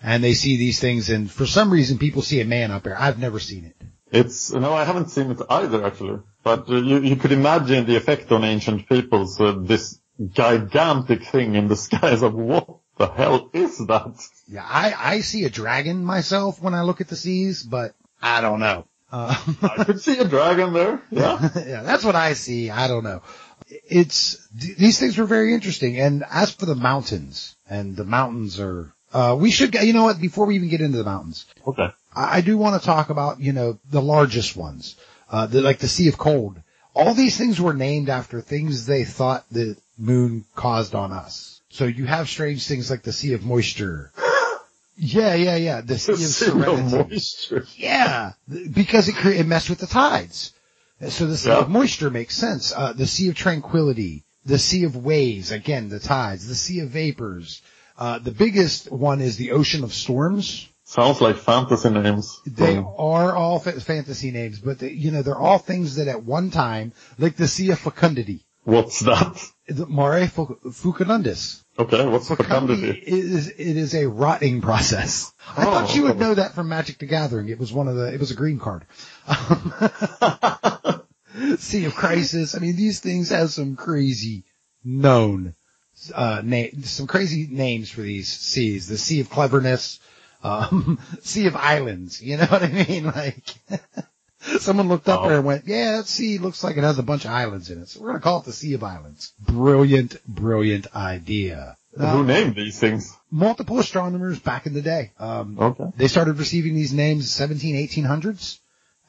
[0.04, 3.00] and they see these things, and for some reason, people see a man up there.
[3.00, 3.76] I've never seen it.
[4.12, 6.20] It's no, I haven't seen it either actually.
[6.44, 9.40] But uh, you you could imagine the effect on ancient peoples.
[9.40, 14.14] Uh, this gigantic thing in the sky is like, what the hell is that?
[14.48, 18.42] Yeah, I I see a dragon myself when I look at the seas, but I
[18.42, 18.86] don't know.
[19.12, 21.02] Uh, I could see a dragon there.
[21.12, 21.50] Yeah.
[21.56, 22.70] yeah, that's what I see.
[22.70, 23.22] I don't know.
[23.68, 26.00] It's these things were very interesting.
[26.00, 30.04] And as for the mountains, and the mountains are, uh, we should, get- you know
[30.04, 30.20] what?
[30.20, 31.90] Before we even get into the mountains, Okay.
[32.16, 34.96] I, I do want to talk about, you know, the largest ones,
[35.30, 36.60] uh, the, like the Sea of Cold.
[36.96, 41.62] All these things were named after things they thought the moon caused on us.
[41.70, 44.12] So you have strange things like the Sea of Moisture.
[44.96, 45.82] Yeah, yeah, yeah.
[45.82, 47.10] The Sea of Serenity.
[47.16, 47.66] moisture.
[47.78, 50.54] Yeah, because it, it messed with the tides.
[51.10, 51.58] So the Sea Yeah.
[51.62, 52.72] of Moisture makes sense.
[52.72, 56.90] Uh, the Sea of Tranquility, the Sea of Waves, again, the tides, the Sea of
[56.90, 57.64] Vapors.
[57.98, 60.68] Uh, the biggest one is the Ocean of Storms.
[60.86, 62.40] Sounds like fantasy names.
[62.46, 66.24] They are all fa- fantasy names, but they, you know, they're all things that at
[66.24, 69.44] one time, like the Sea of Fecundity, What's that?
[69.68, 71.64] the Mare Fecundus.
[71.80, 73.04] Okay, what's Fecundity fecundity?
[73.06, 75.34] is, it is a rotting process.
[75.58, 75.72] I Oh.
[75.72, 77.50] thought you would know that from Magic the Gathering.
[77.50, 78.86] It was one of the, it was a green card.
[81.58, 82.56] sea of Crisis.
[82.56, 84.46] I mean, these things have some crazy
[84.84, 85.56] known,
[86.12, 88.88] uh, name, some crazy names for these seas.
[88.88, 90.00] The Sea of Cleverness,
[90.44, 92.22] um, Sea of Islands.
[92.22, 93.06] You know what I mean?
[93.16, 93.56] Like,
[94.60, 95.28] someone looked up Oh.
[95.30, 97.82] there and went, yeah, that sea looks like it has a bunch of islands in
[97.82, 97.90] it.
[97.90, 99.32] So we're going to call it the Sea of Islands.
[99.40, 101.78] Brilliant, brilliant idea.
[101.98, 103.16] Who named these things?
[103.30, 105.12] multiple astronomers back in the day.
[105.20, 105.86] Um, Okay.
[105.98, 108.60] they started receiving these names 17, 1800s.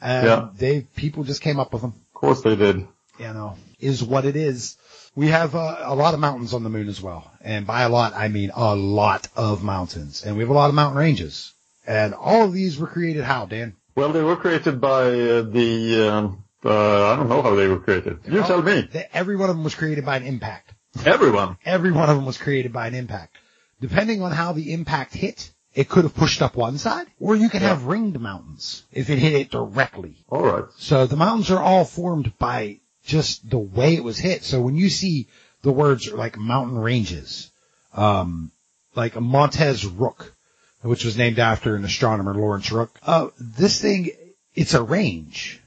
[0.00, 0.48] And Yeah.
[0.56, 2.76] they, people just came up with them, Of course they did.
[3.18, 4.76] you know, is what it is.
[5.16, 7.30] We have uh, a lot of mountains on the moon as well.
[7.40, 10.24] And by a lot, I mean a lot of mountains.
[10.24, 11.52] And we have a lot of mountain ranges.
[11.86, 13.76] And all of these were created how, Dan?
[13.94, 17.78] Well, they were created by uh, the, um, uh, I don't know how they were
[17.78, 18.20] created.
[18.26, 18.88] You tell me.
[19.12, 20.72] Every one of them was created by an impact.
[21.04, 21.58] Everyone.
[21.64, 23.36] Every one of them was created by an impact.
[23.80, 27.48] Depending on how the impact hit, it could have pushed up one side, or you
[27.48, 27.68] could Yeah.
[27.68, 30.16] have ringed mountains if it hit it directly.
[30.30, 30.64] Alright.
[30.78, 34.44] So the mountains are all formed by just the way it was hit.
[34.44, 35.28] So when you see
[35.62, 37.50] the words like mountain ranges,
[37.94, 38.50] um,
[38.94, 40.34] like Montes Rook,
[40.82, 44.10] which was named after an astronomer, Laurence Rooke, uh, this thing
[44.54, 45.60] it's a range.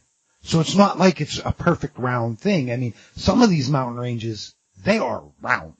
[0.43, 2.71] So it's not like it's a perfect round thing.
[2.71, 5.73] I mean, some of these mountain ranges, they are round.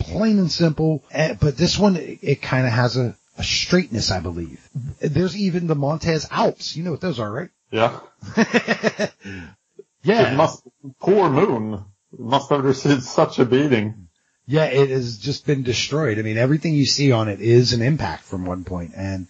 [0.00, 1.04] Plain and simple.
[1.12, 4.60] eh, But this one, it, it kind of has a, a straightness, I believe.
[5.00, 6.74] There's even the Montez Alps.
[6.76, 7.50] You know what those are, right?
[7.70, 8.00] Yeah.
[10.02, 10.32] Yeah.
[10.32, 10.62] It must,
[11.00, 11.84] poor moon
[12.18, 14.08] must have received such a beating.
[14.46, 16.18] Yeah, it has just been destroyed.
[16.18, 18.92] I mean, everything you see on it is an impact from one point.
[18.96, 19.28] And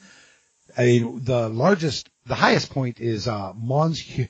[0.78, 4.28] I mean, the largest, the highest point is, uh, Mons Hu-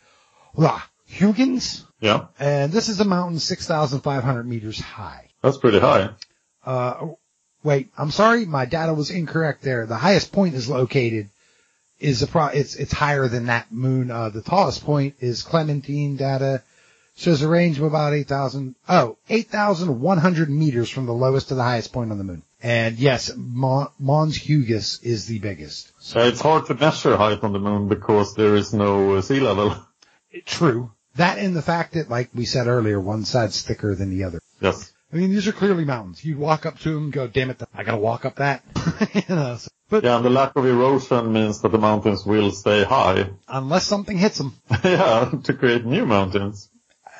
[1.07, 1.85] Huygens.
[2.01, 2.27] Yeah.
[2.39, 5.29] And this is a mountain 6,500 meters high.
[5.43, 6.11] That's pretty high.
[6.65, 7.09] Uh,
[7.63, 9.87] wait, I'm sorry, my data was incorrect there.
[9.87, 11.29] The highest point is located
[12.01, 14.11] is a pro, it's, it's higher than that moon.
[14.11, 16.63] Uh, the tallest point is Clementine data
[17.17, 21.93] shows a range of about 8,000, oh, 8,100 meters from the lowest to the highest
[21.93, 22.43] point on the moon.
[22.63, 25.93] And yes, Mons Huygens is the biggest.
[26.01, 29.41] So it's hard to measure height on the moon because there is no uh, sea
[29.41, 29.77] level.
[30.45, 30.93] True.
[31.17, 34.41] That and the fact that, like we said earlier, one side's thicker than the other.
[34.61, 34.93] Yes.
[35.13, 36.25] I mean, these are clearly mountains.
[36.25, 38.63] You walk up to them go, damn it, I gotta walk up that.
[39.15, 42.51] you know, so- but Yeah, and the lack of erosion means that the mountains will
[42.53, 43.29] stay high.
[43.49, 46.71] unless something hits them, yeah, to create new mountains.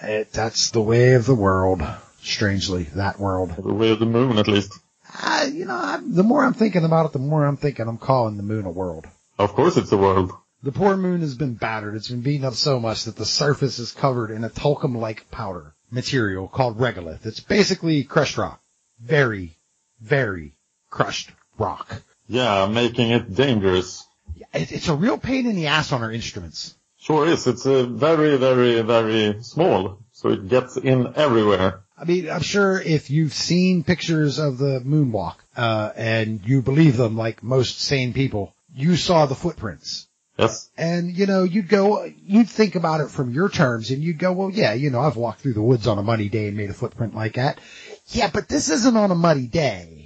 [0.03, 1.83] it, that's the way of the world.
[2.23, 3.55] Strangely, that world.
[3.57, 4.79] The way of the moon, at least.
[5.23, 7.99] Uh, you know, I'm, the more I'm thinking about it, the more I'm thinking I'm
[7.99, 9.07] calling the moon a world.
[9.39, 10.33] Of course it's a world.
[10.63, 11.95] The poor moon has been battered.
[11.97, 15.75] It's been beaten up so much that the surface is covered in a talcum-like powder
[15.91, 17.25] material called regolith.
[17.27, 18.61] It's basically crushed rock.
[19.01, 19.57] Very,
[20.01, 20.53] very
[20.91, 22.03] crushed rock.
[22.31, 24.07] Yeah, making it dangerous.
[24.55, 26.77] It's a real pain in the ass on our instruments.
[26.97, 27.49] Sure is.
[27.49, 29.99] It's a very, very, very small.
[30.13, 31.81] So it gets in everywhere.
[31.99, 36.97] I mean, I'm sure if you've seen pictures of the moonwalk, uh, and you believe
[36.97, 40.07] them like most sane people, you saw the footprints.
[40.39, 40.71] Yes.
[40.79, 44.33] And, you know, you'd go, you'd think about it from your terms and you'd go,
[44.33, 46.71] well, yeah, you know, I've walked through the woods on a muddy day and made
[46.71, 47.59] a footprint like that.
[48.07, 50.00] Yeah, but this isn't on a muddy day.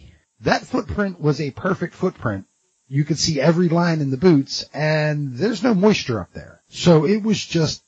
[0.44, 2.46] That footprint was a perfect footprint.
[2.88, 6.62] You could see every line in the boots and there's no moisture up there.
[6.68, 7.82] So it was just,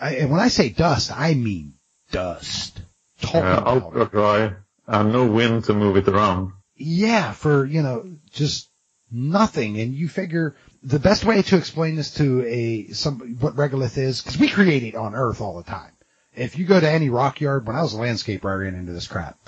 [0.00, 1.74] I, and when I say dust, I mean
[2.10, 2.80] dust.
[3.20, 4.52] Talking Uh, about ultra dry
[4.86, 6.52] and no wind to move it around.
[6.76, 8.68] yeah, for, you know, just
[9.10, 9.78] nothing.
[9.80, 14.20] And you figure the best way to explain this to a, some, what regolith is,
[14.20, 15.92] cause we create it on Earth all the time.
[16.34, 18.92] If you go to any rock yard, when I was a landscaper, I ran into
[18.92, 19.38] this crap.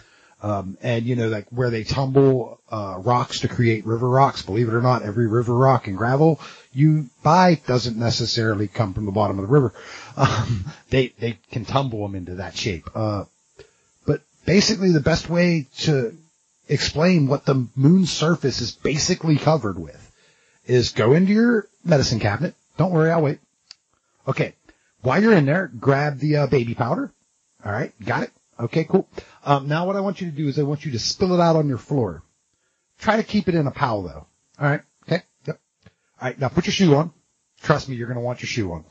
[0.45, 4.69] Um, and you know, like where they tumble, uh, rocks to create river rocks, believe
[4.69, 6.39] it or not, every river rock and gravel
[6.75, 9.73] you buy doesn't necessarily come from the bottom of the river.
[10.17, 12.91] Um, they, they can tumble them into that shape.
[12.95, 13.25] Uh,
[14.07, 16.15] but basically the best way to
[16.69, 20.01] explain what the moon's surface is basically covered with
[20.67, 22.55] is go into your medicine cabinet.
[22.77, 23.39] Don't worry, I'll wait.
[24.27, 24.55] Okay.
[25.03, 27.13] While you're in there, grab the uh, baby powder.
[27.65, 27.93] All right.
[28.05, 28.33] Got it.
[28.59, 29.09] Okay, cool.
[29.45, 31.41] Um, now what I want you to do is I want you to spill it
[31.41, 32.23] out on your floor.
[32.99, 34.27] Try to keep it in a pile though.
[34.59, 34.83] All right.
[35.05, 35.23] Okay.
[35.47, 35.61] Yep.
[36.21, 36.39] All right.
[36.39, 37.13] Now put your shoe on.
[37.63, 38.85] Trust me, you're going to want your shoe on.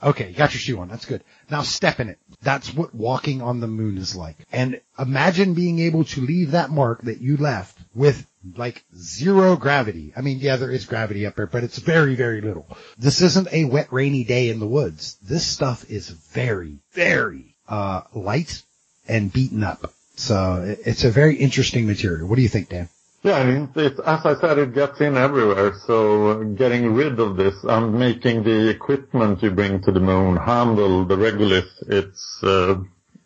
[0.00, 0.88] Okay, you got your shoe on.
[0.88, 1.24] That's good.
[1.50, 2.18] Now step in it.
[2.42, 4.36] That's what walking on the moon is like.
[4.52, 8.24] And imagine being able to leave that mark that you left with
[8.56, 10.12] like zero gravity.
[10.16, 12.68] I mean, yeah, there is gravity up there, but it's very, very little.
[12.96, 15.16] This isn't a wet, rainy day in the woods.
[15.20, 18.62] This stuff is very, very, uh, light
[19.08, 19.92] and beaten up.
[20.16, 22.26] So it- it's a very interesting material.
[22.26, 22.88] What do you think, Dan?
[23.22, 25.74] Yeah, I mean, it, as I said, it gets in everywhere.
[25.86, 31.04] So getting rid of this and making the equipment you bring to the moon handle
[31.04, 32.76] the regolith, it's uh,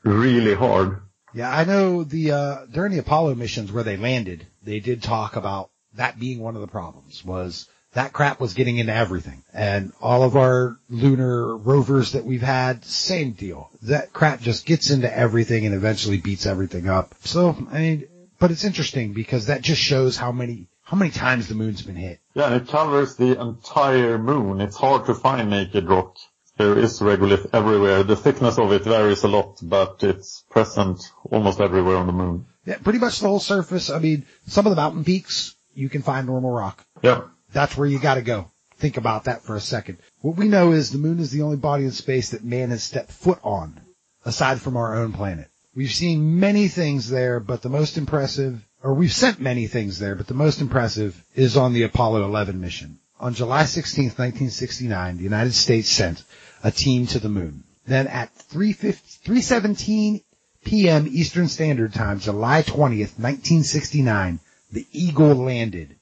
[0.03, 0.99] really hard.
[1.35, 5.37] Yeah, I know the, uh, during the Apollo missions where they landed, they did talk
[5.37, 9.42] about that being one of the problems was that crap was getting into everything.
[9.52, 13.70] And all of our lunar rovers that we've had, same deal.
[13.83, 17.14] That crap just gets into everything and eventually beats everything up.
[17.24, 21.48] So, I mean, but it's interesting because that just shows how many, how many times
[21.48, 22.20] the moon's been hit.
[22.35, 24.61] Yeah, and it covers the entire moon.
[24.61, 26.16] It's hard to find naked rock.
[26.57, 28.02] There is regolith everywhere.
[28.02, 31.00] The thickness of it varies a lot, but it's present
[31.31, 32.46] almost everywhere on the moon.
[32.64, 33.90] Yeah, pretty much the whole surface.
[33.90, 36.85] I mean, some of the mountain peaks, you can find normal rock.
[37.02, 37.22] Yeah.
[37.53, 38.51] That's where you gotta go.
[38.79, 39.98] Think about that for a second.
[40.21, 42.83] What we know is the moon is the only body in space that man has
[42.83, 43.81] stepped foot on,
[44.25, 45.48] aside from our own planet.
[45.75, 50.15] We've seen many things there, but the most impressive, or we've sent many things there,
[50.15, 52.98] but the most impressive is on the Apollo 11 mission.
[53.21, 56.25] On July 16th, 1969, the United States sent
[56.65, 57.65] a team to the moon.
[57.87, 60.25] Then at 3:17
[60.65, 61.07] p.m.
[61.09, 64.40] Eastern Standard Time, July 20th, 1969,
[64.73, 65.96] the Eagle landed.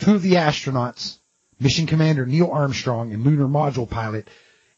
[0.00, 1.18] Two of the astronauts,
[1.58, 4.28] mission commander Neil Armstrong and lunar module pilot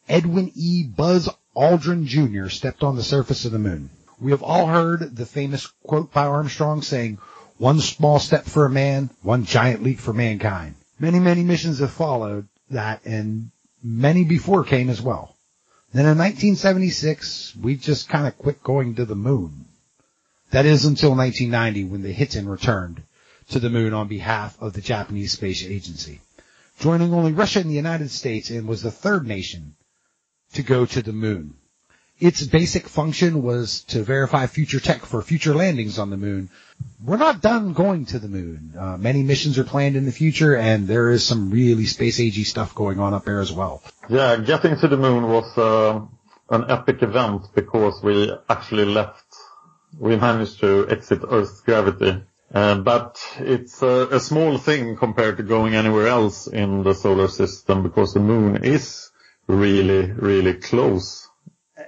[0.07, 0.83] Edwin E.
[0.83, 2.47] Buzz Aldrin Jr.
[2.47, 3.89] stepped on the surface of the moon.
[4.19, 7.19] We have all heard the famous quote by Armstrong saying,
[7.57, 10.75] one small step for a man, one giant leap for mankind.
[10.99, 13.51] Many, many missions have followed that and
[13.83, 15.35] many before came as well.
[15.91, 19.65] Then in 1976, we just kind of quit going to the moon.
[20.51, 23.03] That is until 1990 when the Hiten returned
[23.49, 26.21] to the moon on behalf of the Japanese Space Agency,
[26.79, 29.75] joining only Russia and the United States and was the third nation
[30.53, 31.55] to go to the moon.
[32.19, 36.49] Its basic function was to verify future tech for future landings on the moon.
[37.03, 38.73] We're not done going to the moon.
[38.77, 42.45] Uh, many missions are planned in the future and there is some really space agey
[42.45, 43.81] stuff going on up there as well.
[44.09, 46.01] Yeah, getting to the moon was uh,
[46.49, 49.25] an epic event because we actually left.
[49.97, 52.21] We managed to exit Earth's gravity.
[52.51, 57.27] Uh, but it's a, a small thing compared to going anywhere else in the solar
[57.27, 59.11] system because the moon is
[59.47, 61.27] really, really close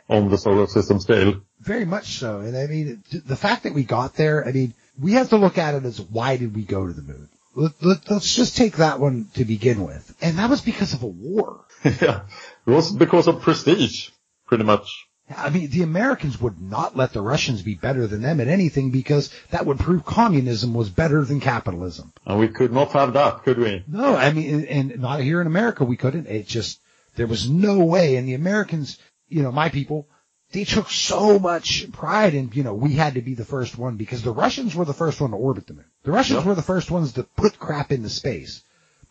[0.07, 1.41] on the solar system scale.
[1.59, 2.39] Very much so.
[2.39, 5.57] And I mean, the fact that we got there, I mean, we have to look
[5.57, 7.29] at it as why did we go to the moon?
[7.55, 10.15] Let, let, let's just take that one to begin with.
[10.21, 11.65] And that was because of a war.
[11.83, 12.21] yeah.
[12.65, 14.09] It was because of prestige,
[14.47, 15.07] pretty much.
[15.37, 18.91] I mean, the Americans would not let the Russians be better than them at anything
[18.91, 22.13] because that would prove communism was better than capitalism.
[22.25, 23.83] And we could not have that, could we?
[23.87, 26.27] No, I mean, and not here in America we couldn't.
[26.27, 26.79] It just,
[27.15, 28.15] there was no way.
[28.15, 28.97] And the Americans,
[29.29, 30.07] you know, my people,
[30.51, 33.95] they took so much pride in, you know, we had to be the first one
[33.97, 35.85] because the Russians were the first one to orbit the moon.
[36.03, 36.45] The Russians Yep.
[36.45, 38.63] were the first ones to put crap into space.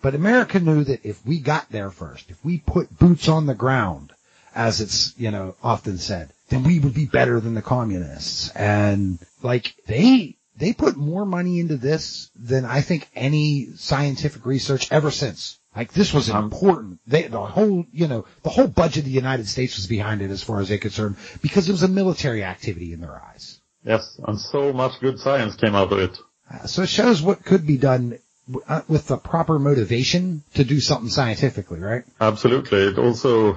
[0.02, 3.54] But America knew that if we got there first, if we put boots on the
[3.54, 4.12] ground,
[4.54, 8.50] as it's, you know, often said, then we would be better than the communists.
[8.50, 14.90] And like they, they put more money into this than I think any scientific research
[14.90, 15.58] ever since.
[15.76, 16.98] Like this was Um, important.
[17.06, 20.30] They, the whole, you know, the whole budget of the United States was behind it
[20.30, 23.60] as far as they're concerned because it was a military activity in their eyes.
[23.84, 26.18] Yes, and so much good science came out of it.
[26.52, 30.64] Uh, So it shows what could be done w- uh, with the proper motivation to
[30.64, 32.02] do something scientifically, right?
[32.20, 32.88] Absolutely.
[32.88, 33.56] It also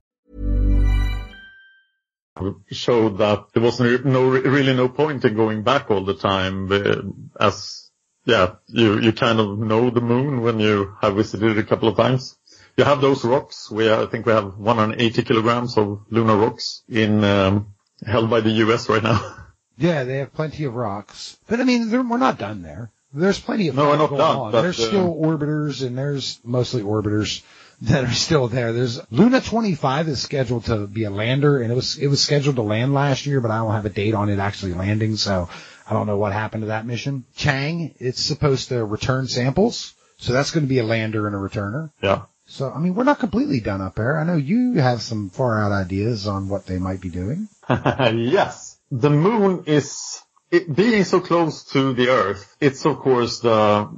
[2.69, 7.01] Showed that there was really no point in going back all the time uh,
[7.39, 7.89] as
[8.25, 11.89] yeah you you kind of know the moon when you have visited it a couple
[11.89, 12.37] of times.
[12.77, 13.69] You have those rocks.
[13.69, 17.73] We i think we have 180 kilograms of lunar rocks in um,
[18.05, 19.37] held by the us right now.
[19.77, 22.91] Yeah, they have plenty of rocks, but I mean, we're not done there.
[23.13, 24.51] There's plenty of No, we're not going done, on.
[24.51, 27.41] There's still orbiters, and there's mostly orbiters
[27.81, 28.73] that are still there.
[28.73, 32.57] There's Luna 25 is scheduled to be a lander, and it was it was scheduled
[32.57, 35.49] to land last year, but I don't have a date on it actually landing, so
[35.87, 37.25] I don't know what happened to that mission.
[37.35, 41.39] Chang, it's supposed to return samples, so that's going to be a lander and a
[41.39, 41.91] returner.
[42.01, 44.17] yeah So I mean, we're not completely done up there.
[44.17, 47.47] I know you have some far out ideas on what they might be doing.
[47.69, 48.77] yes.
[48.91, 50.21] The moon is,
[50.51, 53.89] it, being so close to the Earth, it's of course the,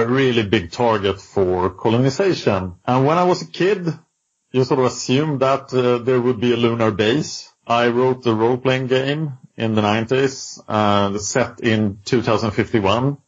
[0.00, 2.74] a really big target for colonization.
[2.86, 3.86] And when I was a kid,
[4.52, 7.52] you sort of assumed that uh, there would be a lunar base.
[7.66, 13.18] I wrote a role-playing game in the 90s, uh, set in 2051.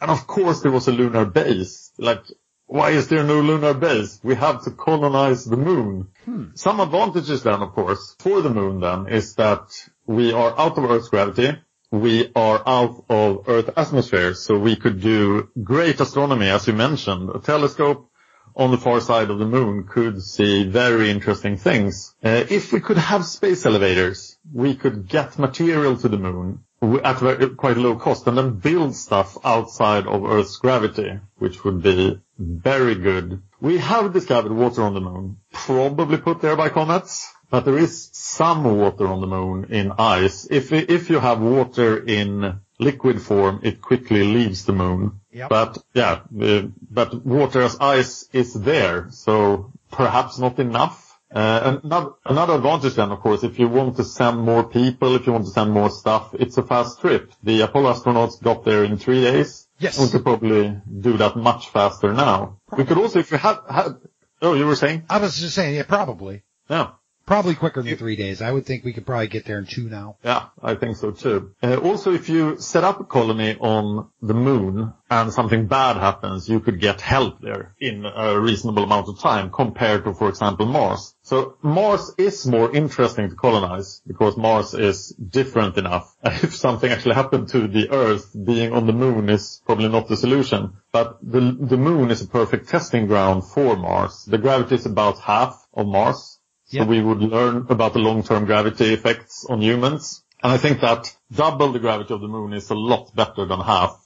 [0.00, 1.92] And of course there was a lunar base.
[1.98, 2.24] Like
[2.68, 4.20] why is there no lunar base?
[4.22, 6.08] We have to colonize the moon.
[6.54, 9.72] Some advantages then, of course, for the moon then is that
[10.06, 11.58] we are out of Earth's gravity.
[11.90, 17.30] We are out of Earth's atmosphere, so we could do great astronomy, as you mentioned.
[17.34, 18.10] A telescope
[18.54, 22.14] on the far side of the moon could see very interesting things.
[22.22, 26.64] Uh, if we could have space elevators, we could get material to the moon
[27.04, 31.82] at very, quite low cost and then build stuff outside of Earth's gravity, which would
[31.82, 33.42] be very good.
[33.60, 38.10] We have discovered water on the moon, probably put there by comets, but there is
[38.12, 40.46] some water on the moon in ice.
[40.50, 45.20] If, if you have water in liquid form, it quickly leaves the moon.
[45.32, 45.48] Yep.
[45.48, 51.06] But yeah, uh, but water as ice is there, so perhaps not enough.
[51.30, 55.14] Uh, and another, another advantage then, of course, if you want to send more people,
[55.14, 57.30] if you want to send more stuff, it's a fast trip.
[57.42, 59.68] The Apollo astronauts got there in three days.
[59.78, 59.98] Yes.
[60.00, 62.60] We could probably do that much faster now.
[62.76, 63.96] We could also, if you had, had,
[64.40, 65.04] oh, you were saying?
[65.10, 66.44] I was just saying, yeah, probably.
[66.70, 66.92] Yeah.
[67.28, 68.40] Probably quicker than three days.
[68.40, 70.16] I would think we could probably get there in two now.
[70.24, 71.54] Yeah, I think so too.
[71.62, 76.48] Uh, also, if you set up a colony on the moon and something bad happens,
[76.48, 80.64] you could get help there in a reasonable amount of time compared to, for example,
[80.64, 81.14] Mars.
[81.20, 86.16] So Mars is more interesting to colonize because Mars is different enough.
[86.24, 90.16] If something actually happened to the Earth, being on the moon is probably not the
[90.16, 90.78] solution.
[90.92, 94.24] But the, the moon is a perfect testing ground for Mars.
[94.24, 96.37] The gravity is about half of Mars.
[96.68, 100.22] So we would learn about the long-term gravity effects on humans.
[100.42, 103.60] And I think that double the gravity of the moon is a lot better than
[103.60, 103.98] half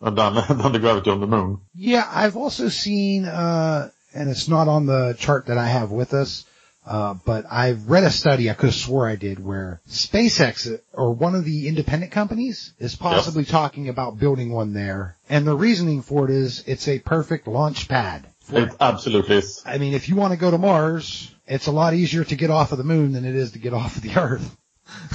[0.00, 1.60] uh, than, than the gravity of the moon.
[1.74, 6.14] Yeah, I've also seen, uh, and it's not on the chart that I have with
[6.14, 6.46] us,
[6.86, 11.12] uh, but I've read a study, I could have swore I did, where SpaceX, or
[11.12, 15.16] one of the independent companies, is possibly talking about building one there.
[15.28, 18.26] And the reasoning for it is, it's a perfect launch pad.
[18.40, 19.62] For It absolutely is.
[19.64, 22.50] I mean, if you want to go to Mars, it's a lot easier to get
[22.50, 24.56] off of the moon than it is to get off of the Earth.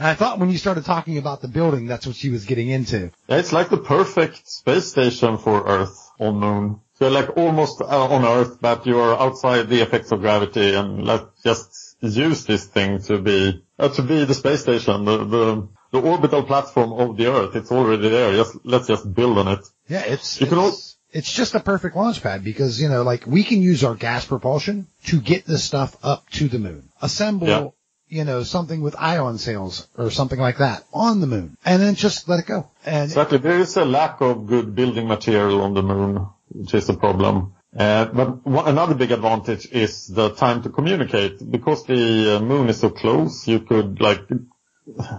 [0.00, 3.10] I thought when you started talking about the building, that's what she was getting into.
[3.28, 6.80] Yeah, It's like the perfect space station for Earth on moon.
[6.94, 11.04] So you're like almost uh, on Earth, but you're outside the effects of gravity and
[11.04, 15.68] let's just use this thing to be, uh, to be the space station, the, the,
[15.92, 17.56] the orbital platform of the Earth.
[17.56, 18.32] It's already there.
[18.32, 19.60] Just, let's just build on it.
[19.88, 23.26] Yeah, it's You can it's, it's just a perfect launch pad because you know, like
[23.26, 26.88] we can use our gas propulsion to get this stuff up to the moon.
[27.02, 27.68] Assemble, Yeah.
[28.08, 31.94] you know, something with ion sails or something like that on the moon, and then
[31.94, 32.68] just let it go.
[32.84, 33.38] And Exactly.
[33.38, 37.54] There is a lack of good building material on the moon, which is a problem.
[37.76, 41.38] Uh, but one, another big advantage is the time to communicate.
[41.50, 44.22] Because the uh, moon is so close, you could like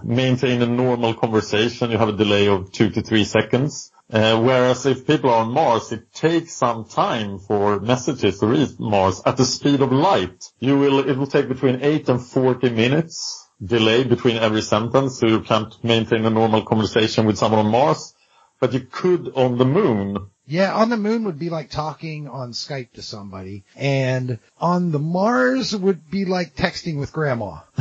[0.04, 1.90] maintain a normal conversation.
[1.90, 3.90] You have a delay of two to three seconds.
[4.12, 8.78] Uh, whereas if people are on Mars, it takes some time for messages to reach
[8.78, 10.52] Mars at the speed of light.
[10.60, 15.26] You will, it will take between 8 and 40 minutes delay between every sentence, so
[15.26, 18.14] you can't maintain a normal conversation with someone on Mars.
[18.60, 20.30] But you could on the moon.
[20.46, 25.00] yeah, on the moon would be like talking on Skype to somebody, and on the
[25.00, 27.60] Mars would be like texting with grandma.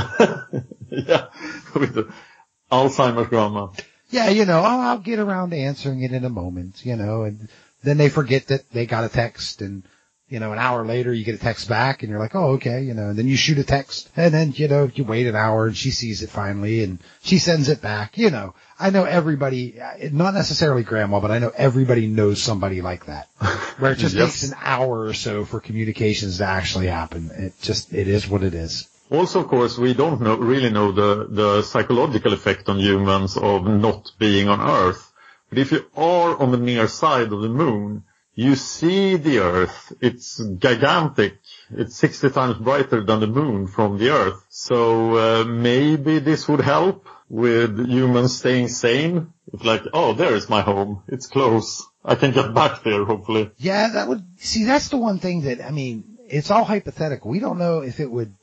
[0.90, 1.28] yeah,
[1.76, 2.12] with the
[2.72, 3.68] Alzheimer's grandma.
[4.12, 7.24] Yeah, you know, oh, I'll get around to answering it in a moment, you know,
[7.24, 7.48] and
[7.84, 9.84] then they forget that they got a text and,
[10.28, 12.82] you know, an hour later you get a text back and you're like, oh, okay,
[12.84, 15.36] you know, and then you shoot a text and then, you know, you wait an
[15.36, 18.54] hour and she sees it finally and she sends it back, you know.
[18.80, 23.30] I know everybody, uh, not necessarily grandma, but I know everybody knows somebody like that.
[23.80, 24.42] Where it just Yes.
[24.42, 27.30] takes an hour or so for communications to actually happen.
[27.34, 28.88] It just, it is what it is.
[29.12, 33.68] Also, of course, we don't know, really know the, the psychological effect on humans of
[33.68, 35.12] not being on Earth.
[35.50, 38.06] But if you are on the near side of the moon,
[38.36, 39.92] you see the Earth.
[40.00, 41.40] It's gigantic.
[41.72, 44.46] It's 60 times brighter than the moon from the Earth.
[44.48, 49.34] So uh, maybe this would help with humans staying sane.
[49.52, 51.04] It's like, oh, there is my home.
[51.10, 51.86] It's close.
[52.04, 53.52] I can get back there, hopefully.
[53.58, 54.64] Yeah, that would see.
[54.64, 56.18] That's the one thing that I mean.
[56.30, 57.30] It's all hypothetical.
[57.30, 58.34] We don't know if it would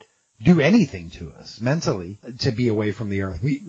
[0.41, 3.41] do anything to us mentally to be away from the Earth.
[3.43, 3.61] We,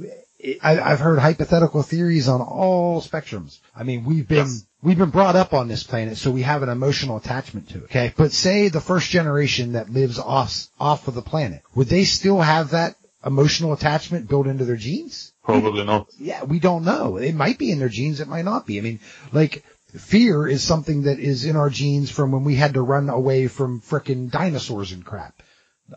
[0.62, 3.58] I, I've heard hypothetical theories on all spectrums.
[3.76, 4.66] I mean, we've been Yes.
[4.82, 7.84] we've been brought up on this planet, so we have an emotional attachment to it.
[7.84, 12.04] Okay, but say the first generation that lives off off of the planet, would they
[12.04, 15.32] still have that emotional attachment built into their genes?
[15.44, 16.06] Probably not.
[16.18, 17.16] yeah, we don't know.
[17.16, 18.20] It might be in their genes.
[18.20, 18.78] It might not be.
[18.78, 19.00] I mean,
[19.32, 19.64] like
[19.94, 23.48] fear is something that is in our genes from when we had to run away
[23.48, 25.42] from frickin' dinosaurs and crap.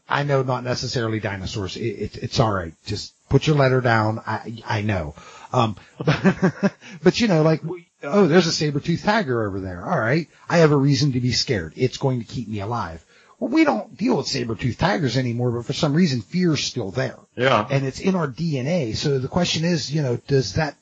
[0.08, 1.78] I know not necessarily dinosaurs.
[1.78, 2.74] It, it, it's all right.
[2.86, 4.20] Just put your letter down.
[4.26, 5.16] I I know.
[5.52, 6.74] Um, but,
[7.04, 7.62] but you know, like
[8.04, 9.86] oh, there's a saber-toothed tiger over there.
[9.86, 10.28] All right.
[10.50, 11.74] I have a reason to be scared.
[11.76, 13.04] It's going to keep me alive.
[13.40, 17.18] Well, we don't deal with saber-toothed tigers anymore, but for some reason, fear's still there.
[17.36, 17.66] Yeah.
[17.70, 18.96] And it's in our DNA.
[18.96, 20.76] So the question is, you know, does that,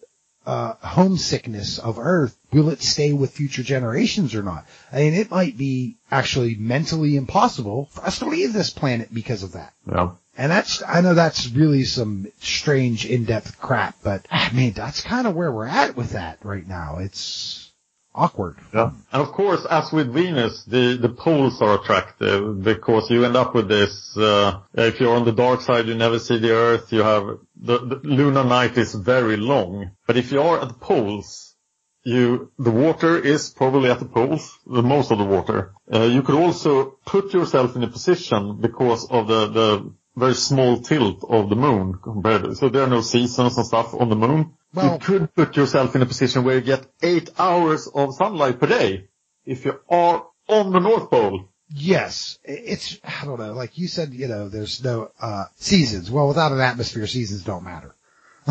[0.45, 4.65] uh, homesickness of Earth, will it stay with future generations or not?
[4.91, 9.43] I mean, it might be actually mentally impossible for us to leave this planet because
[9.43, 9.73] of that.
[9.85, 10.11] Yeah.
[10.37, 15.27] And that's, I know that's really some strange in-depth crap, but I mean, that's kind
[15.27, 16.97] of where we're at with that right now.
[16.99, 17.70] It's
[18.13, 18.57] awkward.
[18.73, 18.91] Yeah.
[19.11, 23.53] And of course, as with Venus, the, the poles are attractive because you end up
[23.55, 27.03] with this, uh, if you're on the dark side, you never see the Earth, you
[27.03, 29.91] have, the, the lunar night is very long.
[30.07, 31.55] But if you are at the poles,
[32.03, 35.73] you, the water is probably at the poles, the most of the water.
[35.91, 40.81] Uh, you could also put yourself in a position because of the, the very small
[40.81, 44.15] tilt of the moon compared to, so there are no seasons and stuff on the
[44.15, 44.53] moon.
[44.73, 48.59] Well- you could put yourself in a position where you get eight hours of sunlight
[48.59, 49.07] per day
[49.45, 51.49] if you are on the North Pole.
[51.73, 56.11] Yes, it's, I don't know, like you said, you know, there's no, uh, seasons.
[56.11, 57.95] Well, without an atmosphere, seasons don't matter.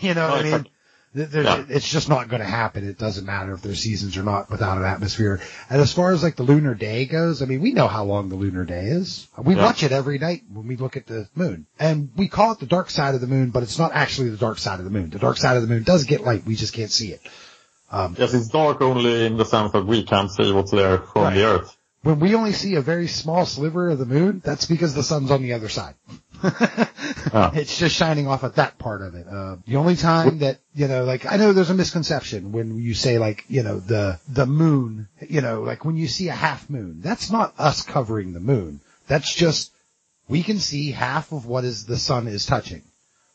[0.00, 0.66] you know what I mean?
[1.12, 1.64] Yeah.
[1.68, 2.88] It's just not going to happen.
[2.88, 5.40] It doesn't matter if there's seasons or not without an atmosphere.
[5.68, 8.28] And as far as like the lunar day goes, I mean, we know how long
[8.28, 9.26] the lunar day is.
[9.36, 9.64] We Yeah.
[9.64, 11.66] watch it every night when we look at the moon.
[11.80, 14.36] And we call it the dark side of the moon, but it's not actually the
[14.36, 15.10] dark side of the moon.
[15.10, 16.44] The dark side of the moon does get light.
[16.46, 17.20] We just can't see it.
[17.90, 21.22] Um, yes, it's dark only in the sense that we can't see what's there from
[21.24, 21.34] Right.
[21.34, 21.76] the Earth.
[22.02, 25.30] When we only see a very small sliver of the moon, that's because the sun's
[25.32, 25.94] on the other side.
[26.42, 27.52] Ah.
[27.54, 29.26] It's just shining off at that part of it.
[29.26, 32.94] Uh, the only time that, you know, like, I know there's a misconception when you
[32.94, 36.68] say like, you know, the, the moon, you know, like when you see a half
[36.70, 38.80] moon, that's not us covering the moon.
[39.06, 39.72] That's just,
[40.28, 42.82] we can see half of what is the sun is touching.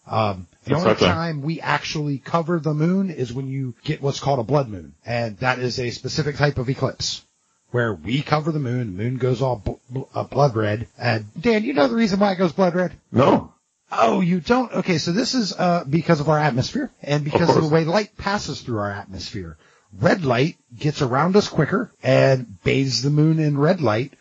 [0.07, 1.07] Um, the Exactly.
[1.07, 4.69] only time we actually cover the moon is when you get what's called a blood
[4.69, 4.93] moon.
[5.05, 7.24] And that is a specific type of eclipse
[7.71, 10.87] where we cover the moon, the moon goes all bl- bl- uh, blood red.
[10.97, 12.93] And Dan, you know the reason why it goes blood red?
[13.11, 13.53] No.
[13.91, 14.71] Oh, you don't?
[14.71, 17.67] Okay, so this is uh, because of our atmosphere and because of, course.
[17.67, 19.57] the way light passes through our atmosphere.
[19.97, 24.13] Red light gets around us quicker and bathes the moon in red light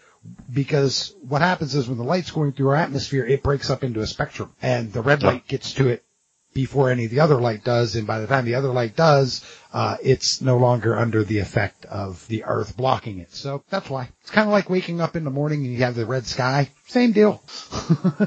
[0.53, 4.01] because what happens is when the light's going through our atmosphere, it breaks up into
[4.01, 6.04] a spectrum and the red light gets to it
[6.55, 7.97] before any of the other light does.
[7.97, 11.85] And by the time the other light does, uh, it's no longer under the effect
[11.87, 13.35] of the earth blocking it.
[13.35, 15.97] So that's why it's kind of like waking up in the morning and you have
[15.97, 16.71] the red sky.
[16.87, 17.43] Same deal.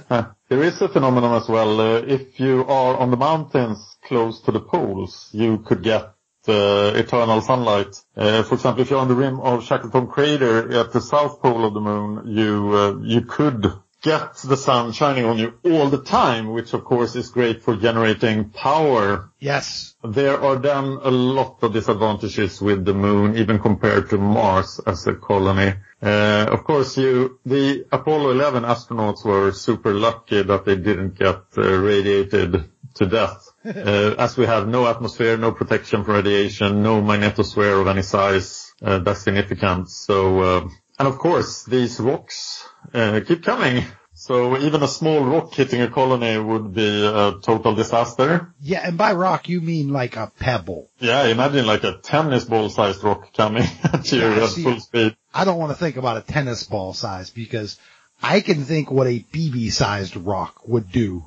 [0.49, 1.81] There is a phenomenon as well.
[1.81, 6.13] Uh, if you are on the mountains close to the poles, you could get
[6.47, 8.01] uh, eternal sunlight.
[8.15, 11.65] Uh, for example, if you're on the rim of Shackleton Crater at the south pole
[11.65, 13.73] of the moon, you uh, you could
[14.07, 17.75] get the sun shining on you all the time, which of course is great for
[17.75, 19.29] generating power.
[19.39, 19.95] yes.
[20.03, 25.05] There are then a lot of disadvantages with the moon, even compared to Mars as
[25.07, 25.73] a colony.
[26.01, 31.41] Uh, of course, you, the Apollo 11 astronauts were super lucky that they didn't get
[31.57, 33.43] uh, radiated to death.
[33.67, 38.71] Uh, as we have no atmosphere, no protection from radiation, no magnetosphere of any size
[38.81, 39.89] uh, that's significant.
[39.89, 40.69] So, uh,
[40.99, 43.83] and of course, these rocks uh, keep coming.
[44.19, 48.51] So even a small rock hitting a colony would be a total disaster.
[48.59, 50.89] Yeah, and by rock you mean like a pebble.
[50.99, 54.79] Yeah, imagine like a tennis ball sized rock coming at you Yeah, at see- full
[54.79, 55.15] speed.
[55.33, 57.77] I don't want to think about a tennis ball size because
[58.23, 61.23] I can think what a BB sized rock would do.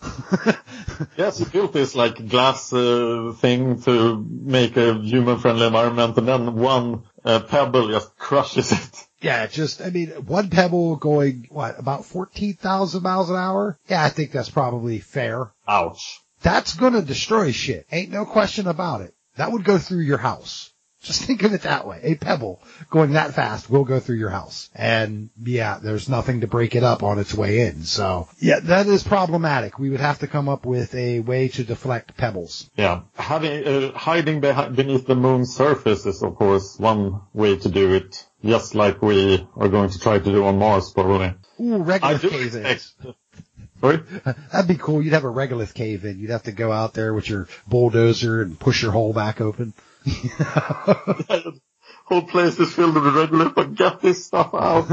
[1.16, 6.26] Yes, you built this like glass uh, thing to make a human friendly environment and
[6.26, 9.06] then one uh, pebble just crushes it.
[9.20, 13.76] Yeah, just, I mean, one pebble going, what, about 14,000 miles an hour?
[13.88, 15.52] Yeah, I think that's probably fair.
[15.66, 16.20] Ouch.
[16.42, 17.86] That's gonna destroy shit.
[17.90, 19.14] Ain't no question about it.
[19.36, 20.72] That would go through your house.
[21.02, 22.00] Just think of it that way.
[22.02, 24.68] A pebble going that fast will go through your house.
[24.74, 27.84] And yeah, there's nothing to break it up on its way in.
[27.84, 29.78] So yeah, that is problematic.
[29.78, 32.68] We would have to come up with a way to deflect pebbles.
[32.76, 37.68] Yeah, having uh, hiding behi- beneath the moon's surface is of course one way to
[37.68, 38.24] do it.
[38.44, 41.34] Just like we are going to try to do on Mars, probably.
[41.60, 42.94] Ooh, I regolith cave-ins.
[43.80, 44.00] Sorry.
[44.52, 45.02] That'd be cool.
[45.02, 46.18] You'd have a regolith cave in.
[46.18, 49.74] You'd have to go out there with your bulldozer and push your hole back open.
[52.04, 54.88] whole place is filled with regolith, but get this stuff out.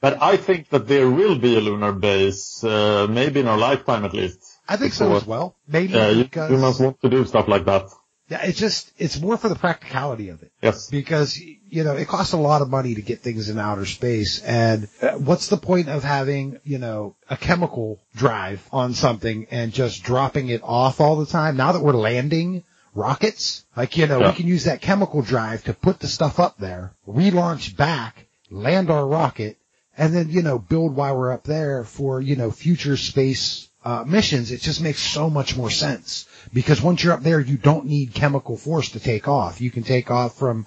[0.00, 4.04] but I think that there will be a lunar base, uh, maybe in our lifetime
[4.04, 4.38] at least.
[4.68, 5.56] I think so as well.
[5.66, 7.86] Maybe Yeah, you, because you must want to do stuff like that.
[8.28, 10.52] yeah, it's just it's more for the practicality of it.
[10.62, 10.88] Yes.
[10.90, 14.40] because you know it costs a lot of money to get things in outer space
[14.42, 19.72] and uh, what's the point of having you know a chemical drive on something and
[19.72, 22.64] just dropping it off all the time now that we're landing
[22.98, 23.64] rockets.
[23.76, 24.30] Like, you know, Yeah.
[24.30, 28.90] we can use that chemical drive to put the stuff up there, relaunch back, land
[28.90, 29.56] our rocket,
[29.96, 34.04] and then, you know, build while we're up there for, you know, future space, uh,
[34.06, 34.50] missions.
[34.50, 36.26] It just makes so much more sense.
[36.52, 39.60] Because once you're up there, you don't need chemical force to take off.
[39.60, 40.66] You can take off from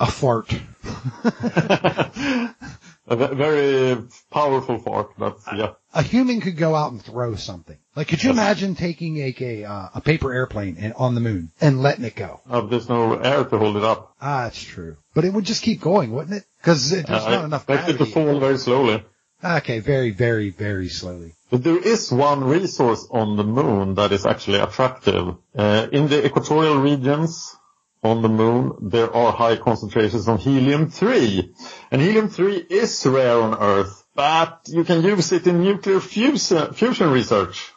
[0.00, 0.52] a fart.
[3.10, 5.70] A very powerful fart, but yeah.
[5.94, 7.78] a human could go out and throw something.
[7.96, 11.50] Like, could you imagine taking a a, uh, a paper airplane and, on the moon
[11.60, 12.40] and letting it go?
[12.48, 14.14] Uh, there's no air to hold it up.
[14.20, 14.96] Ah, that's true.
[15.14, 16.44] But it would just keep going, wouldn't it?
[16.60, 19.02] Because there's Uh, not I enough expect it to fall very slowly.
[19.42, 21.32] Okay, very, very, very slowly.
[21.50, 25.36] But there is one resource on the moon that is actually attractive.
[25.56, 27.56] Uh, in the equatorial regions
[28.02, 31.54] on the moon, there are high concentrations of helium-3.
[31.90, 37.10] And helium-3 is rare on Earth, but you can use it in nuclear fusion, fusion
[37.10, 37.72] research.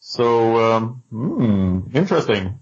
[0.00, 2.60] So, um, hmm, interesting.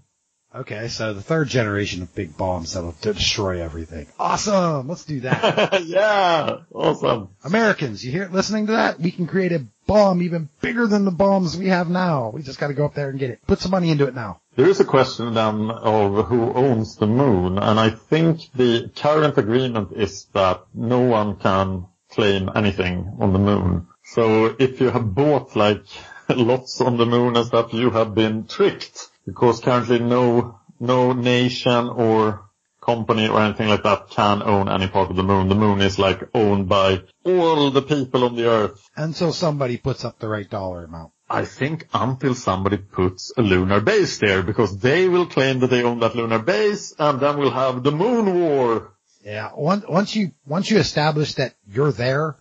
[0.55, 4.05] Okay, so the third generation of big bombs that'll destroy everything.
[4.19, 4.87] Awesome!
[4.87, 5.83] Let's do that.
[5.85, 7.29] yeah, awesome.
[7.43, 8.99] Americans, you hear it listening to that?
[8.99, 12.29] We can create a bomb even bigger than the bombs we have now.
[12.29, 13.39] We just gotta go up there and get it.
[13.47, 14.41] Put some money into it now.
[14.55, 19.37] There is a question then of who owns the moon, and I think the current
[19.39, 23.87] agreement is that no one can claim anything on the moon.
[24.03, 25.83] So if you have bought like
[26.29, 31.89] lots on the moon and stuff, you have been tricked because currently no, no nation
[31.89, 32.43] or
[32.79, 35.47] company or anything like that can own any part of the moon.
[35.47, 38.87] The moon is like owned by all the people on the earth.
[38.95, 41.12] Until somebody puts up the right dollar amount.
[41.29, 45.83] I think until somebody puts a lunar base there because they will claim that they
[45.83, 48.93] own that lunar base and then we'll have the moon war.
[49.23, 52.35] Yeah, once, once you, once you establish that you're there,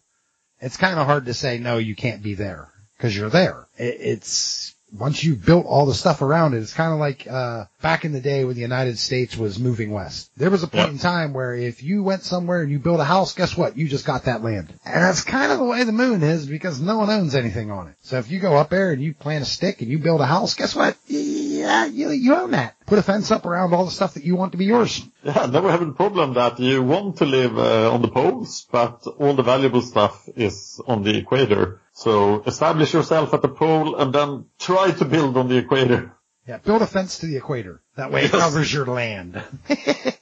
[0.60, 2.68] it's kind of hard to say, no, you can't be there.
[2.98, 3.66] Cause you're there.
[3.76, 7.64] It, it's, once you've built all the stuff around it, it's kind of like, uh,
[7.80, 10.30] back in the day when the United States was moving west.
[10.36, 13.04] There was a point in time where if you went somewhere and you built a
[13.04, 13.76] house, guess what?
[13.76, 14.72] You just got that land.
[14.84, 17.88] And that's kind of the way the moon is because no one owns anything on
[17.88, 17.94] it.
[18.02, 20.26] So if you go up there and you plant a stick and you build a
[20.26, 20.96] house, guess what?
[21.06, 22.76] Yeah, you, you own that.
[22.86, 25.02] Put a fence up around all the stuff that you want to be yours.
[25.24, 28.66] Yeah, then we have the problem that you want to live uh, on the poles,
[28.70, 31.80] but all the valuable stuff is on the equator.
[32.02, 36.12] So establish yourself at the pole and then try to build on the equator.
[36.48, 37.80] Yeah, build a fence to the equator.
[37.94, 38.42] That way it Yes.
[38.42, 39.40] covers your land.
[39.68, 40.12] so,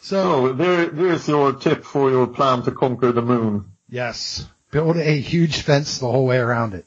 [0.00, 3.72] So there, there's your tip for your plan to conquer the moon.
[3.88, 6.86] yes, build a huge fence the whole way around it.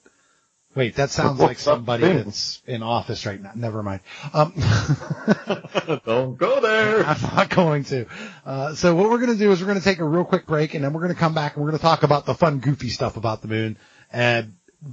[0.76, 3.52] Wait, that sounds like somebody that's in office right now.
[3.56, 4.00] Never mind.
[4.34, 4.54] Um,
[6.06, 7.04] Don't go there.
[7.06, 8.06] I'm not going to.
[8.46, 10.46] Uh, so what we're going to do is we're going to take a real quick
[10.46, 12.36] break and then we're going to come back and we're going to talk about the
[12.36, 13.78] fun, goofy stuff about the moon.
[14.14, 14.44] Uh,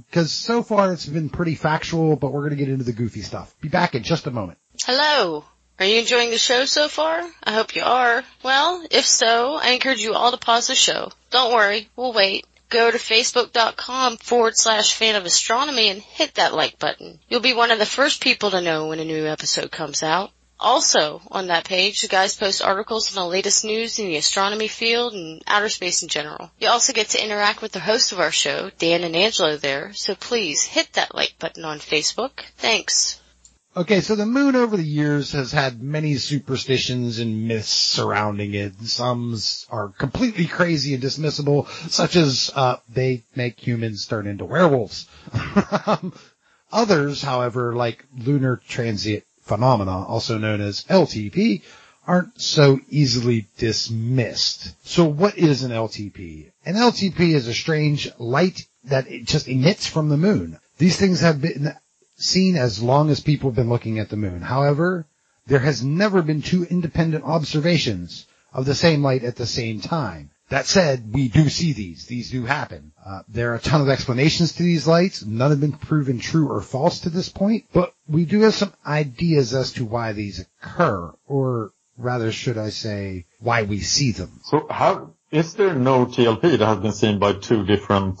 [0.07, 3.21] because so far it's been pretty factual, but we're going to get into the goofy
[3.21, 3.55] stuff.
[3.61, 4.57] Be back in just a moment.
[4.83, 5.45] Hello.
[5.79, 7.23] Are you enjoying the show so far?
[7.43, 8.23] I hope you are.
[8.43, 11.11] Well, if so, I encourage you all to pause the show.
[11.29, 12.45] Don't worry, we'll wait.
[12.69, 17.19] Go to facebook.com forward slash fan of astronomy and hit that like button.
[17.29, 20.31] You'll be one of the first people to know when a new episode comes out.
[20.59, 24.67] Also, on that page, the guys post articles on the latest news in the astronomy
[24.67, 26.49] field and outer space in general.
[26.59, 29.93] You also get to interact with the hosts of our show, Dan and Angelo there,
[29.93, 32.39] so please hit that like button on Facebook.
[32.57, 33.21] Thanks.
[33.77, 38.73] Okay, so the moon over the years has had many superstitions and myths surrounding it.
[38.81, 39.37] Some
[39.69, 45.07] are completely crazy and dismissible, such as uh, they make humans turn into werewolves.
[46.71, 51.61] Others, however, like lunar transient phenomena, also known as LTP,
[52.05, 54.75] aren't so easily dismissed.
[54.85, 56.51] So what is an LTP?
[56.65, 60.59] An LTP is a strange light that it just emits from the moon.
[60.77, 61.73] These things have been
[62.15, 64.41] seen as long as people have been looking at the moon.
[64.41, 65.05] However,
[65.45, 70.29] there has never been two independent observations of the same light at the same time.
[70.49, 72.05] That said, we do see these.
[72.05, 72.93] These do happen.
[73.05, 75.25] Uh, there are a ton of explanations to these lights.
[75.25, 78.73] None have been proven true or false to this point, but we do have some
[78.85, 84.39] ideas as to why these occur, or rather should I say, why we see them.
[84.45, 88.19] So how, is there no TLP that has been seen by two different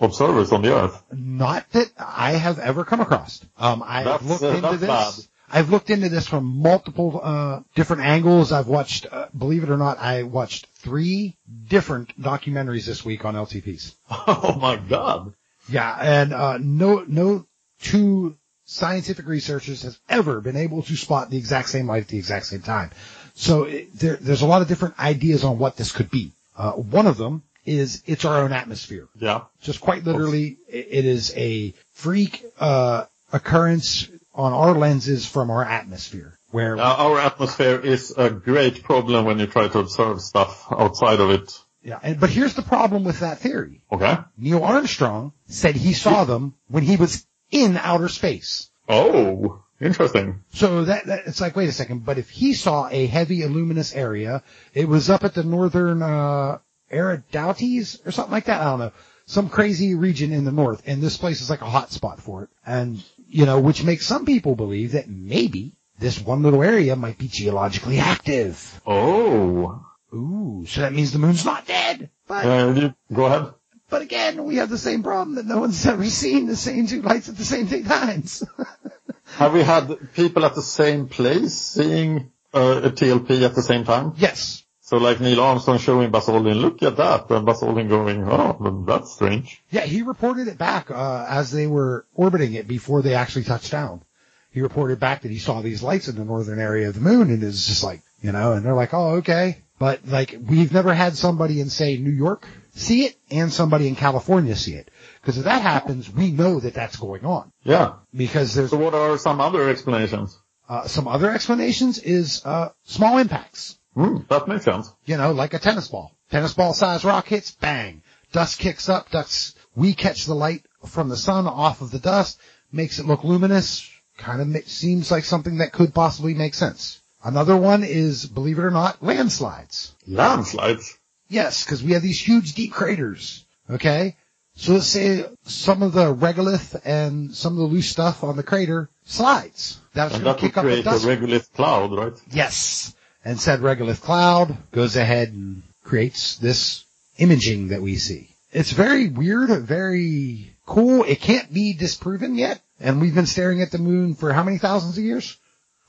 [0.00, 1.02] observers on the Earth?
[1.12, 3.44] Not that I have ever come across.
[3.58, 4.88] Um, I've That's, looked uh, into this.
[4.88, 5.14] bad.
[5.50, 8.52] I've looked into this from multiple uh, different angles.
[8.52, 11.36] I've watched, uh, believe it or not, I watched three
[11.68, 13.94] different documentaries this week on LTPs.
[14.26, 15.34] Oh my god.
[15.68, 17.46] Yeah, and uh, no, no
[17.80, 22.18] two scientific researchers has ever been able to spot the exact same light at the
[22.18, 22.90] exact same time.
[23.34, 26.32] So it, there, there's a lot of different ideas on what this could be.
[26.56, 29.08] Uh, one of them is it's our own atmosphere.
[29.16, 29.42] Yeah.
[29.62, 36.38] Just quite literally, it is a freak uh, occurrence on our lenses from our atmosphere.
[36.50, 41.20] where Uh, our atmosphere is a great problem when you try to observe stuff outside
[41.20, 41.60] of it.
[41.82, 43.82] yeah, and, but here's the problem with that theory.
[43.92, 44.16] Okay.
[44.38, 48.70] Neil Armstrong said he saw them when he was in outer space.
[48.88, 50.40] Oh, interesting.
[50.52, 53.94] So that, that it's like, wait a second, but if he saw a heavy luminous
[53.94, 54.42] area,
[54.74, 56.58] it was up at the northern uh
[56.90, 58.60] Eridates or something like that.
[58.60, 58.92] I don't know.
[59.26, 62.42] Some crazy region in the north, and this place is like a hot spot for
[62.44, 62.50] it.
[62.66, 63.02] And
[63.34, 67.26] you know, which makes some people believe that maybe this one little area might be
[67.26, 68.80] geologically active.
[68.86, 69.84] Oh.
[70.12, 72.10] Ooh, so that means the moon's not dead.
[72.28, 73.52] But Uh, you, go ahead.
[73.90, 77.02] but again, we have the same problem that no one's ever seen the same two
[77.02, 78.44] lights at the same two times.
[79.38, 83.84] Have we had people at the same place seeing uh, a TLP at the same
[83.84, 84.12] time?
[84.16, 84.63] yes.
[84.84, 88.84] So like Neil Armstrong showing Buzz Aldrin, look at that, and Buzz Aldrin going, oh,
[88.86, 89.62] that's strange.
[89.70, 93.72] Yeah, he reported it back uh, as they were orbiting it before they actually touched
[93.72, 94.02] down.
[94.50, 97.30] He reported back that he saw these lights in the northern area of the moon,
[97.30, 99.62] and it's just like, you know, and they're like, oh, okay.
[99.78, 103.96] But like, we've never had somebody in say New York see it and somebody in
[103.96, 104.90] California see it.
[105.20, 107.52] Because if that happens, we know that that's going on.
[107.62, 107.94] Yeah.
[108.14, 110.38] Because there's So what are some other explanations?
[110.68, 113.78] uh, some other explanations is uh, small impacts.
[113.94, 114.90] Hmm, that makes sense.
[115.04, 116.12] you know, like a tennis ball.
[116.30, 118.02] Tennis ball size rock hits, bang.
[118.32, 122.40] Dust kicks up, dust, we catch the light from the sun off of the dust,
[122.72, 123.88] makes it look luminous,
[124.18, 127.00] kind of ma- seems like something that could possibly make sense.
[127.22, 129.94] Another one is, believe it or not, landslides.
[130.08, 130.98] Landslides.
[131.28, 133.44] Yes, because we have these huge deep craters.
[133.70, 134.16] Okay?
[134.56, 138.42] So let's say some of the regolith and some of the loose stuff on the
[138.42, 139.80] crater slides.
[139.94, 142.12] That's And going that to would kick up the create a regolith cloud, right?
[142.30, 142.94] Yes.
[143.24, 146.84] And said regolith cloud goes ahead and creates this
[147.18, 148.28] imaging that we see.
[148.52, 151.04] It's very weird, very cool.
[151.04, 152.60] It can't be disproven yet.
[152.80, 155.36] And we've been staring at the moon for how many thousands of years?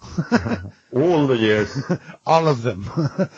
[0.94, 1.76] All the years.
[2.26, 2.90] all of them.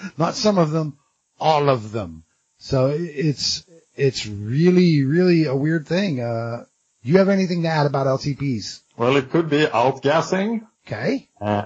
[0.17, 0.97] Not some of them,
[1.39, 2.23] all of them.
[2.57, 3.63] So it's,
[3.95, 6.19] it's really, really a weird thing.
[6.19, 6.65] Uh,
[7.03, 8.81] you have anything to add about LTPs?
[8.97, 10.67] well, it could be outgassing.
[10.85, 11.29] Okay.
[11.39, 11.65] Uh,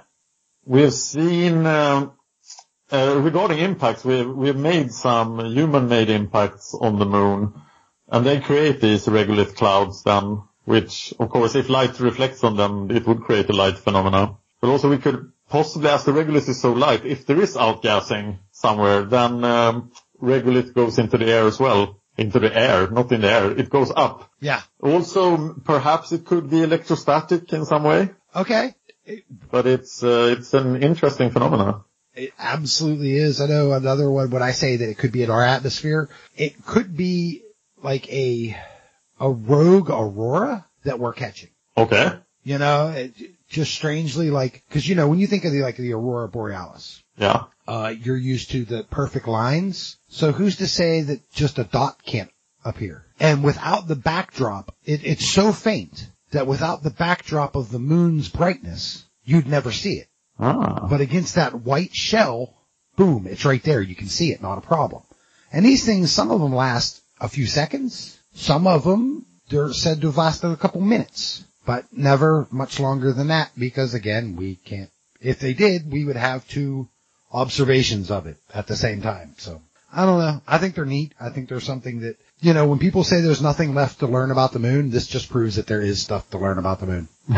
[0.66, 2.08] we've seen, um, uh,
[2.92, 7.54] regarding impacts, we've, we've made some human-made impacts on the moon,
[8.10, 12.92] and they create these regolith clouds then, which, of course, if light reflects on them,
[12.92, 14.38] it would create a light phenomena.
[14.60, 18.40] But also we could possibly, as the regolith is so light, if there is outgassing
[18.52, 21.98] somewhere, then um, regolith goes into the air as well.
[22.18, 23.52] Into the air, not in the air.
[23.52, 24.30] It goes up.
[24.42, 24.62] Yeah.
[24.82, 28.76] Also, perhaps it could be electrostatic in some way, Okay.
[29.50, 31.86] but it's uh, it's an interesting phenomena.
[32.16, 33.40] It absolutely is.
[33.40, 36.66] I know another one when I say that it could be in our atmosphere, it
[36.66, 37.44] could be
[37.82, 38.58] like a
[39.20, 41.50] a rogue aurora that we're catching.
[41.78, 42.12] Okay.
[42.44, 43.14] You know, it,
[43.48, 47.04] just strangely like because you know when you think of the like the aurora borealis,
[47.18, 47.44] Yeah.
[47.68, 49.98] uh, you're used to the perfect lines.
[50.10, 52.32] So who's to say that just a dot can't
[52.66, 53.06] appear?
[53.20, 58.28] And without the backdrop, it, it's so faint that without the backdrop of the moon's
[58.30, 60.08] brightness, you'd never see it.
[60.42, 60.88] Ah.
[60.90, 62.54] But against that white shell,
[62.98, 63.82] boom, it's right there.
[63.82, 65.04] You can see it, not a problem.
[65.54, 68.18] And these things, some of them last a few seconds.
[68.34, 73.14] Some of them, they're said to have lasted a couple minutes, but never much longer
[73.14, 74.90] than that because again, we can't,
[75.22, 76.88] if they did, we would have two
[77.32, 79.36] observations of it at the same time.
[79.38, 79.62] So
[79.94, 80.42] I don't know.
[80.48, 81.14] I think they're neat.
[81.20, 84.32] I think there's something that, you know, when people say there's nothing left to learn
[84.32, 87.08] about the moon, this just proves that there is stuff to learn about the moon.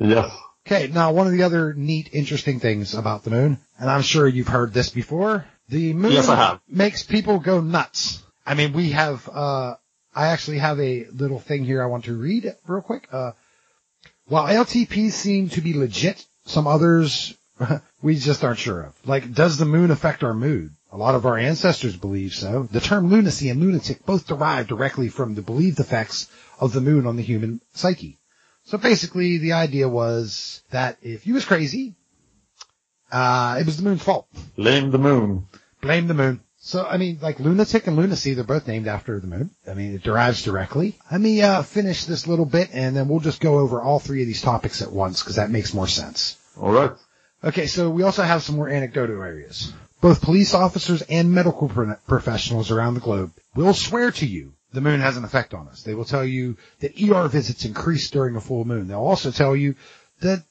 [0.00, 0.30] yes.
[0.66, 4.28] Okay, now one of the other neat, interesting things about the moon, and I'm sure
[4.28, 6.60] you've heard this before, the moon Yes, I have.
[6.68, 8.22] makes people go nuts.
[8.46, 9.76] I mean, we have, uh,
[10.14, 13.08] I actually have a little thing here I want to read real quick.
[13.12, 13.32] Uh,
[14.26, 17.34] while LTPs seem to be legit, some others
[18.02, 18.94] we just aren't sure of.
[19.06, 20.74] Like, does the moon affect our mood?
[20.92, 22.64] A lot of our ancestors believe so.
[22.64, 27.06] The term lunacy and lunatic both derive directly from the believed effects of the moon
[27.06, 28.18] on the human psyche.
[28.64, 31.96] So basically, the idea was that if you was crazy,
[33.10, 34.28] uh, it was the moon's fault.
[34.56, 35.46] Blame the moon.
[35.80, 36.40] Blame the moon.
[36.62, 39.50] So, I mean, like lunatic and lunacy, they're both named after the moon.
[39.66, 40.98] I mean, it derives directly.
[41.10, 44.20] Let me, uh, finish this little bit and then we'll just go over all three
[44.20, 46.36] of these topics at once because that makes more sense.
[46.60, 46.92] All right.
[47.42, 49.72] Okay, so we also have some more anecdotal areas.
[50.02, 54.80] Both police officers and medical pro- professionals around the globe will swear to you the
[54.80, 55.82] moon has an effect on us.
[55.82, 58.88] They will tell you that ER visits increase during a full moon.
[58.88, 59.74] They'll also tell you
[60.20, 60.44] that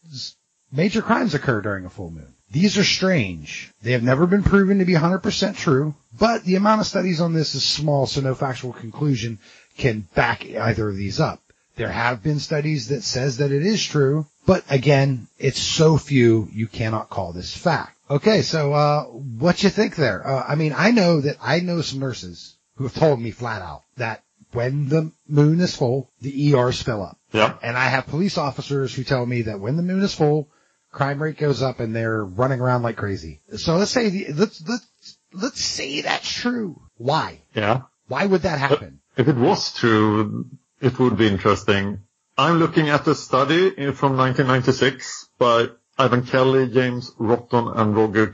[0.72, 2.34] major crimes occur during a full moon.
[2.52, 3.72] These are strange.
[3.84, 7.34] They have never been proven to be 100% true, but the amount of studies on
[7.34, 9.40] this is small, so no factual conclusion
[9.78, 11.42] can back either of these up.
[11.76, 16.50] There have been studies that says that it is true, but again, it's so few,
[16.52, 17.96] you cannot call this fact.
[18.10, 20.28] Okay, so, uh, what you think there?
[20.28, 23.62] Uh, I mean, I know that I know some nurses who have told me flat
[23.62, 24.24] out that
[24.54, 27.20] when the moon is full, the ERs fill up.
[27.62, 30.48] And I have police officers who tell me that when the moon is full,
[30.90, 33.42] crime rate goes up and they're running around like crazy.
[33.58, 36.82] So let's say, the, let's, let's, let's say that's true.
[36.96, 37.42] Why?
[37.54, 37.82] Yeah.
[38.08, 39.02] Why would that happen?
[39.18, 40.46] If it was true,
[40.80, 42.00] it would be interesting.
[42.38, 45.66] I'm looking at a study from 1996 by
[45.98, 48.28] Ivan Kelly, James Rotton, and Roger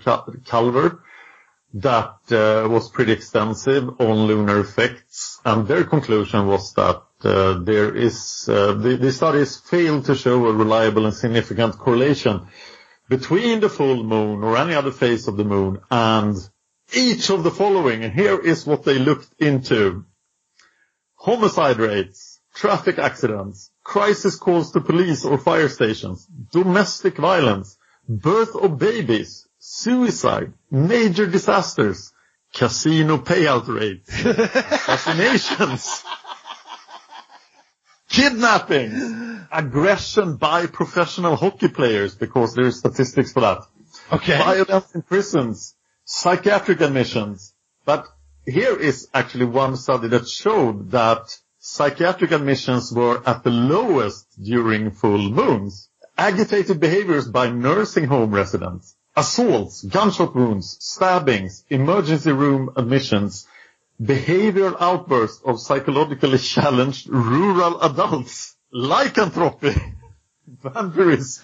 [0.45, 1.01] Culver
[1.75, 7.93] that uh, was pretty extensive on lunar effects, and their conclusion was that uh, there
[7.93, 12.47] is uh, the, the studies failed to show a reliable and significant correlation
[13.09, 16.37] between the full moon or any other phase of the moon and
[16.93, 18.03] each of the following.
[18.05, 20.05] And here is what they looked into.
[21.15, 28.77] Homicide rates, traffic accidents, crisis calls to police or fire stations, domestic violence, birth of
[28.79, 32.13] babies, suicide, major disasters,
[32.53, 36.03] casino payout rates, assassinations,
[38.07, 43.63] kidnapping, aggression by professional hockey players, because there is statistics for that.
[44.13, 44.37] Okay.
[44.37, 47.55] Violence in prisons, psychiatric admissions.
[47.85, 48.07] But
[48.45, 54.91] here is actually one study that showed that psychiatric admissions were at the lowest during
[54.91, 55.89] full moons.
[56.17, 63.47] Agitated behaviors by nursing home residents, assaults, gunshot wounds, stabbings, emergency room admissions,
[64.01, 69.73] behavioral outbursts of psychologically challenged rural adults, lycanthropy,
[70.47, 71.43] vampirism,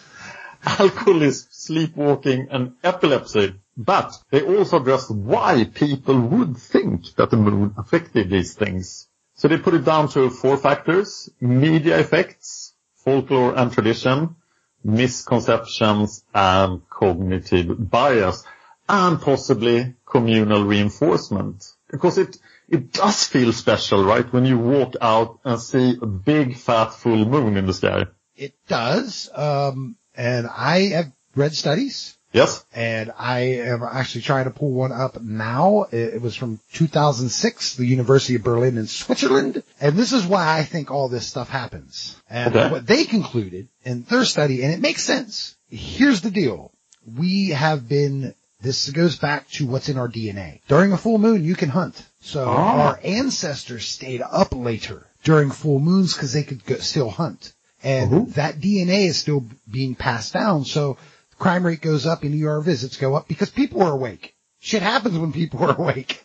[0.65, 3.55] alcoholism, sleepwalking, and epilepsy.
[3.77, 9.07] But they also addressed why people would think that the moon affected these things.
[9.35, 14.35] So they put it down to four factors, media effects, folklore and tradition,
[14.83, 18.43] misconceptions and cognitive bias,
[18.87, 21.65] and possibly communal reinforcement.
[21.89, 26.57] Because it, it does feel special, right, when you walk out and see a big
[26.57, 28.05] fat full moon in the sky.
[28.35, 29.29] It does.
[29.33, 32.17] Um, and I have read studies.
[32.33, 32.63] Yes.
[32.73, 35.87] And I am actually trying to pull one up now.
[35.91, 39.63] It, was from 2006, the University of Berlin in Switzerland.
[39.81, 42.15] And this is why I think all this stuff happens.
[42.29, 42.71] And Okay.
[42.71, 45.55] what they concluded in their study, and it makes sense.
[45.69, 46.71] Here's the deal.
[47.17, 50.61] We have been, this goes back to what's in our DNA.
[50.67, 52.01] During a full moon, you can hunt.
[52.21, 52.81] So Ah.
[52.87, 57.53] our ancestors stayed up later during full moons because they could go, still hunt.
[57.83, 60.65] And that DNA is still being passed down.
[60.65, 60.97] So
[61.41, 64.35] crime rate goes up and ER visits go up because people are awake.
[64.59, 66.23] Shit happens when people are awake.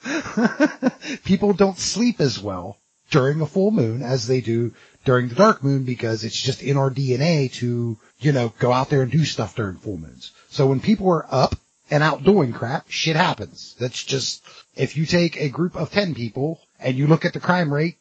[1.24, 2.76] people don't sleep as well
[3.10, 4.74] during a full moon as they do
[5.06, 8.90] during the dark moon because it's just in our DNA to, you know, go out
[8.90, 10.32] there and do stuff during full moons.
[10.50, 11.54] So when people are up
[11.90, 13.74] and out doing crap, shit happens.
[13.80, 14.44] That's just,
[14.74, 17.96] if you take a group of 10 people and you look at the crime rate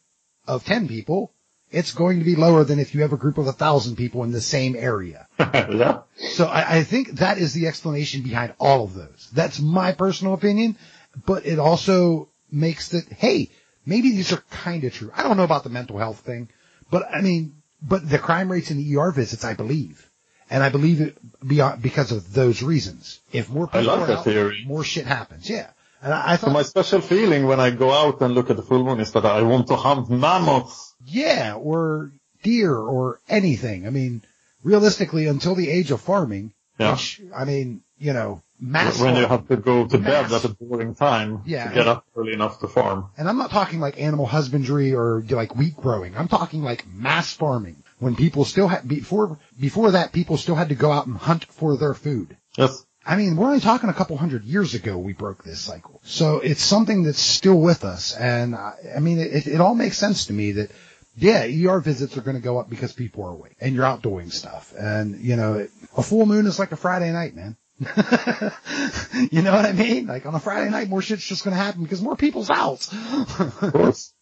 [0.47, 1.31] of 10 people,
[1.71, 4.23] it's going to be lower than if you have a group of a thousand people
[4.23, 5.27] in the same area.
[5.39, 6.01] yeah.
[6.17, 9.29] So I, I think that is the explanation behind all of those.
[9.33, 10.77] That's my personal opinion,
[11.25, 13.49] but it also makes that, hey,
[13.85, 15.11] maybe these are kind of true.
[15.15, 16.49] I don't know about the mental health thing,
[16.89, 20.09] but I mean, but the crime rates in the ER visits, I believe.
[20.49, 23.19] And I believe it beyond, because of those reasons.
[23.31, 24.63] If more I people like are that out, theory.
[24.67, 25.49] more shit happens.
[25.49, 25.69] Yeah.
[26.01, 28.61] And I, I So my special feeling when I go out and look at the
[28.61, 30.93] full moon is that I want to hunt mammoths.
[31.05, 32.11] Yeah, or
[32.43, 33.87] deer or anything.
[33.87, 34.21] I mean,
[34.63, 36.91] realistically, until the age of farming, Yeah.
[36.93, 40.45] which, I mean, you know, mass when you have to go to bed Mass.
[40.45, 41.69] at a boring time Yeah.
[41.69, 43.07] to get up early enough to farm.
[43.17, 46.15] And I'm not talking like animal husbandry or like wheat growing.
[46.17, 50.69] I'm talking like mass farming when people still had, before, before that, people still had
[50.69, 52.35] to go out and hunt for their food.
[52.57, 52.85] Yes.
[53.07, 56.01] I mean, we're only talking a couple hundred years ago we broke this cycle.
[56.03, 58.15] So it's something that's still with us.
[58.15, 60.71] And I, I mean, it, it all makes sense to me that,
[61.17, 64.01] yeah, ER visits are going to go up because people are awake and you're out
[64.01, 64.73] doing stuff.
[64.77, 67.55] And, you know, it, a full moon is like a Friday night, man.
[67.79, 70.07] you know what I mean?
[70.07, 72.87] Like on a Friday night, more shit's just going to happen because more people's out.
[72.93, 74.13] Of course.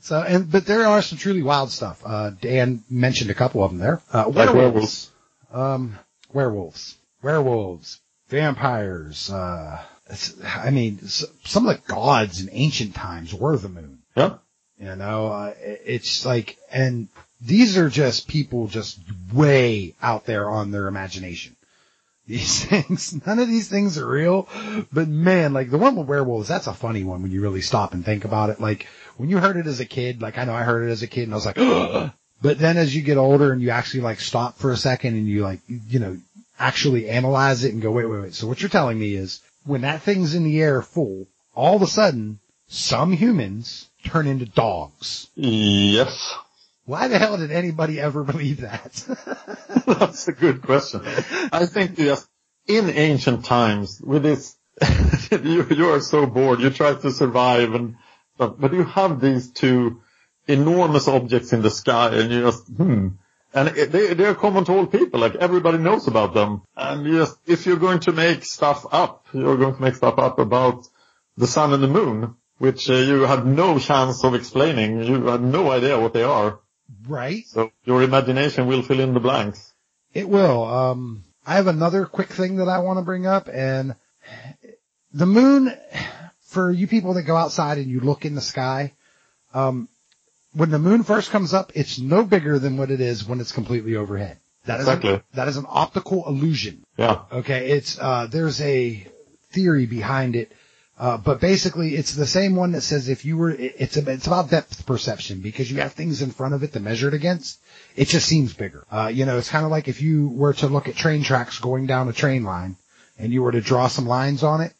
[0.00, 2.02] So, and, but there are some truly wild stuff.
[2.04, 4.00] Uh, Dan mentioned a couple of them there.
[4.12, 5.10] Uh, Like werewolves.
[5.52, 5.98] Um,
[6.32, 6.96] werewolves.
[7.22, 8.00] Werewolves.
[8.28, 9.30] Vampires.
[9.30, 13.98] Uh, it's, I mean, some of the gods in ancient times were the moon.
[14.16, 14.38] Yeah.
[14.82, 17.08] You know, uh, it's like, and
[17.40, 18.98] these are just people just
[19.32, 21.56] way out there on their imagination.
[22.26, 24.48] These things, none of these things are real,
[24.92, 27.94] but man, like the one with werewolves, that's a funny one when you really stop
[27.94, 28.60] and think about it.
[28.60, 31.02] Like when you heard it as a kid, like I know I heard it as
[31.02, 31.58] a kid and I was like,
[32.42, 35.28] But then as you get older and you actually like stop for a second and
[35.28, 36.16] you like, you know,
[36.58, 38.34] actually analyze it and go, wait, wait, wait.
[38.34, 41.82] So what you're telling me is when that thing's in the air full, all of
[41.82, 45.28] a sudden some humans turn into dogs.
[45.34, 46.34] Yes.
[46.84, 48.92] Why the hell did anybody ever believe that?
[49.86, 51.02] That's a good question.
[51.52, 52.28] I think just
[52.66, 54.56] in ancient times with this,
[55.30, 56.60] you, you are so bored.
[56.60, 57.96] You try to survive and
[58.34, 60.00] stuff, but you have these two
[60.48, 63.08] enormous objects in the sky and you just, hmm.
[63.54, 66.62] And they, they're common to all people, like everybody knows about them.
[66.74, 70.18] And you just, if you're going to make stuff up, you're going to make stuff
[70.18, 70.86] up about
[71.36, 75.02] the sun and the moon, which uh, you had no chance of explaining.
[75.02, 76.60] You had no idea what they are.
[77.08, 77.44] right?
[77.46, 79.72] So your imagination will fill in the blanks.
[80.14, 80.64] It will.
[80.64, 83.94] Um, I have another quick thing that I want to bring up and
[85.12, 85.72] the moon,
[86.42, 88.92] for you people that go outside and you look in the sky,
[89.54, 89.88] um,
[90.54, 93.52] when the moon first comes up, it's no bigger than what it is when it's
[93.52, 94.38] completely overhead.
[94.66, 95.14] That is Exactly.
[95.14, 96.84] an, that is an optical illusion.
[96.96, 97.22] Yeah.
[97.32, 99.06] Okay, it's uh, there's a
[99.50, 100.52] theory behind it,
[101.02, 104.28] uh, but basically it's the same one that says if you were, it's a, it's
[104.28, 107.58] about depth perception because you have things in front of it to measure it against.
[107.96, 108.84] It just seems bigger.
[108.88, 111.58] Uh, you know, it's kind of like if you were to look at train tracks
[111.58, 112.76] going down a train line,
[113.18, 114.74] and you were to draw some lines on it,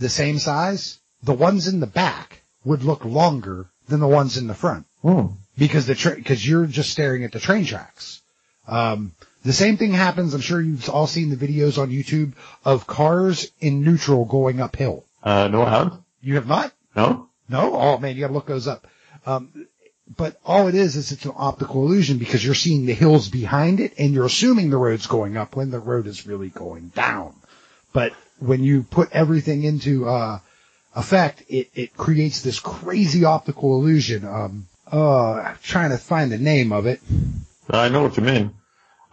[0.00, 4.48] the same size, the ones in the back would look longer than the ones in
[4.48, 5.26] the front Hmm.
[5.56, 8.20] because the tra- because you're just staring at the train tracks.
[8.66, 9.12] Um,
[9.44, 10.34] the same thing happens.
[10.34, 12.32] I'm sure you've all seen the videos on YouTube
[12.64, 15.04] of cars in neutral going uphill.
[15.22, 16.02] Uh, no, I haven't.
[16.20, 16.72] You have not?
[16.96, 17.28] No?
[17.48, 17.74] No?
[17.74, 18.86] Oh man, you gotta look those up.
[19.26, 19.66] Um,
[20.16, 23.80] but all it is is it's an optical illusion because you're seeing the hills behind
[23.80, 27.34] it and you're assuming the road's going up when the road is really going down.
[27.92, 30.38] But when you put everything into, uh,
[30.94, 34.24] effect, it, it creates this crazy optical illusion.
[34.24, 37.00] Um, uh, I'm trying to find the name of it.
[37.70, 38.54] I know what you mean.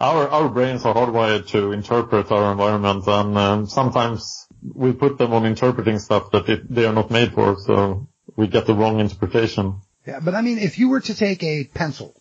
[0.00, 5.32] Our our brains are hardwired to interpret our environment, and um, sometimes we put them
[5.32, 9.00] on interpreting stuff that it, they are not made for, so we get the wrong
[9.00, 9.80] interpretation.
[10.06, 12.14] Yeah, but I mean, if you were to take a pencil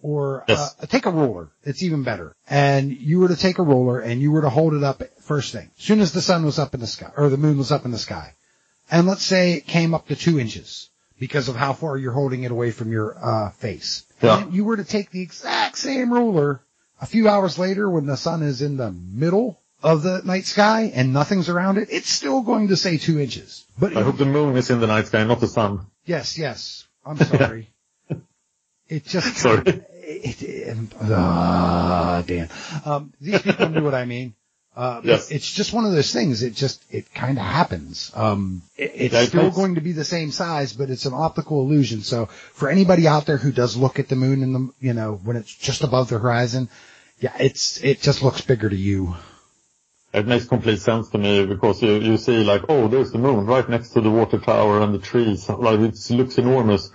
[0.00, 0.74] or Yes.
[0.80, 2.34] uh, take a roller, it's even better.
[2.48, 5.52] And you were to take a roller and you were to hold it up first
[5.52, 7.72] thing, as soon as the sun was up in the sky or the moon was
[7.72, 8.34] up in the sky,
[8.90, 12.42] and let's say it came up to two inches because of how far you're holding
[12.42, 14.04] it away from your uh, face.
[14.20, 14.42] Yeah.
[14.42, 16.60] And you were to take the exact same ruler
[17.00, 20.92] a few hours later when the sun is in the middle of the night sky
[20.94, 23.64] and nothing's around it, it's still going to say two inches.
[23.78, 25.86] But I hope the moon is in the night sky, not the sun.
[26.04, 26.86] Yes, yes.
[27.04, 27.68] I'm sorry.
[28.88, 29.82] it just Sorry.
[30.04, 32.48] It, it, ah, Dan.
[32.84, 34.34] Um, these people knew what I mean.
[34.74, 35.30] Uh, Yes.
[35.30, 36.42] it's just one of those things.
[36.42, 38.10] It just, it kind of happens.
[38.14, 42.00] Um, it, it's still going to be the same size, but it's an optical illusion.
[42.02, 45.20] So for anybody out there who does look at the moon in the, you know,
[45.22, 46.68] when it's just above the horizon,
[47.20, 49.14] yeah, it's, it just looks bigger to you.
[50.12, 53.46] It makes complete sense to me because you, you see like, oh, there's the moon
[53.46, 55.48] right next to the water tower and the trees.
[55.48, 56.90] Like it looks enormous.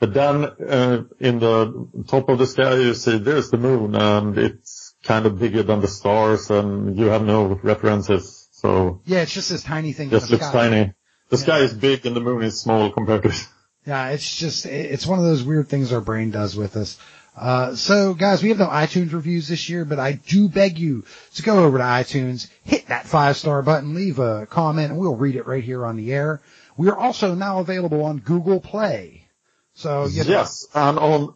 [0.00, 4.36] But then, uh, in the top of the sky, you see there's the moon and
[4.38, 8.48] it's kind of bigger than the stars and you have no references.
[8.52, 10.10] So Yeah, it's just this tiny thing.
[10.10, 10.68] just looks sky.
[10.70, 10.92] tiny.
[11.28, 13.48] The sky is big and the moon is small compared to it.
[13.86, 16.98] Yeah, it's just, it's one of those weird things our brain does with us.
[17.36, 21.04] Uh, so guys, we have no iTunes reviews this year, but I do beg you
[21.34, 25.16] to go over to iTunes, hit that five star button, leave a comment, and we'll
[25.16, 26.42] read it right here on the air.
[26.76, 29.28] We are also now available on Google Play.
[29.74, 31.34] So, you know, Yes, and on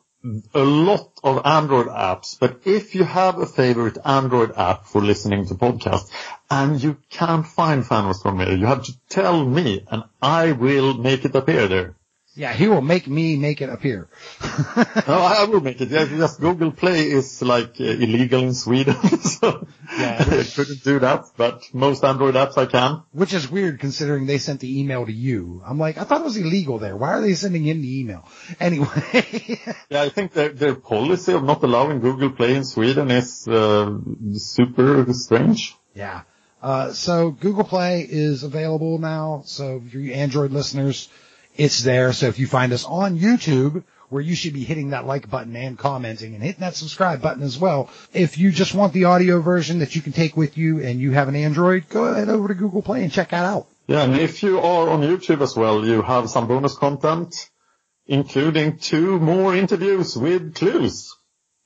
[0.54, 2.38] a lot of Android apps.
[2.38, 6.10] But if you have a favorite Android app for listening to podcasts
[6.50, 10.94] and you can't find Fan of Astronomy, you have to tell me and I will
[10.94, 11.95] make it appear there.
[12.36, 14.08] Yeah, he will make me make it appear.
[14.42, 14.48] no,
[15.08, 15.88] I will make it.
[15.88, 19.66] Just Google Play is like uh, illegal in Sweden, so
[19.98, 20.18] Yeah.
[20.20, 21.24] I couldn't do that.
[21.36, 23.02] But most Android apps I can.
[23.12, 25.62] Which is weird considering they sent the email to you.
[25.64, 26.96] I'm like, I thought it was illegal there.
[26.96, 28.28] Why are they sending in the email?
[28.60, 29.60] Anyway.
[29.88, 33.96] Yeah, I think their their policy of not allowing Google Play in Sweden is uh,
[34.34, 35.74] super strange.
[35.94, 36.22] Yeah.
[36.62, 39.42] Uh, so Google Play is available now.
[39.46, 41.08] So for you Android listeners,
[41.56, 42.12] it's there.
[42.12, 45.56] So if you find us on YouTube, where you should be hitting that like button
[45.56, 47.90] and commenting and hitting that subscribe button as well.
[48.12, 51.12] If you just want the audio version that you can take with you and you
[51.12, 53.66] have an Android, go ahead over to Google Play and check that out.
[53.86, 57.34] Yeah, and if you are on YouTube as well, you have some bonus content,
[58.06, 61.14] including two more interviews with Clues.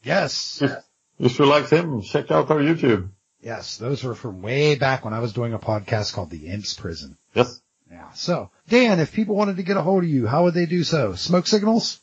[0.03, 0.61] Yes.
[0.63, 0.73] If,
[1.19, 3.09] if you like him, check out our YouTube.
[3.43, 3.79] Yes.
[3.79, 7.17] Those were from way back when I was doing a podcast called The Imps Prison.
[7.35, 7.61] Yes.
[7.91, 8.11] Yeah.
[8.13, 10.85] So, Dan, if people wanted to get a hold of you, how would they do
[10.85, 11.15] so?
[11.15, 12.01] Smoke signals?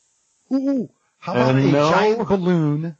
[0.51, 0.89] Ooh,
[1.19, 1.89] How about Uh, a no.
[1.91, 2.97] giant balloon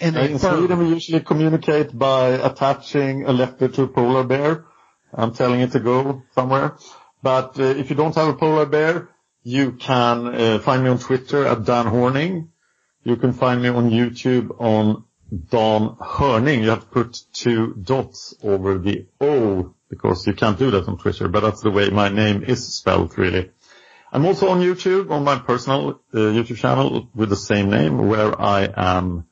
[0.00, 0.38] and In?
[0.38, 4.64] Sweden, we usually communicate by attaching a letter to a polar bear
[5.12, 6.76] I'm telling it to go somewhere.
[7.22, 9.08] But uh, if you don't have a polar bear,
[9.42, 12.50] you can uh, find me on Twitter at Dan Horning.
[13.02, 16.62] You can find me on YouTube on Dan Hörning.
[16.62, 20.96] You have to put two dots over the O because you can't do that on
[20.96, 23.50] Twitter, but that's the way my name is spelled really.
[24.12, 28.40] I'm also on YouTube on my personal uh, YouTube channel with the same name where
[28.40, 29.26] I am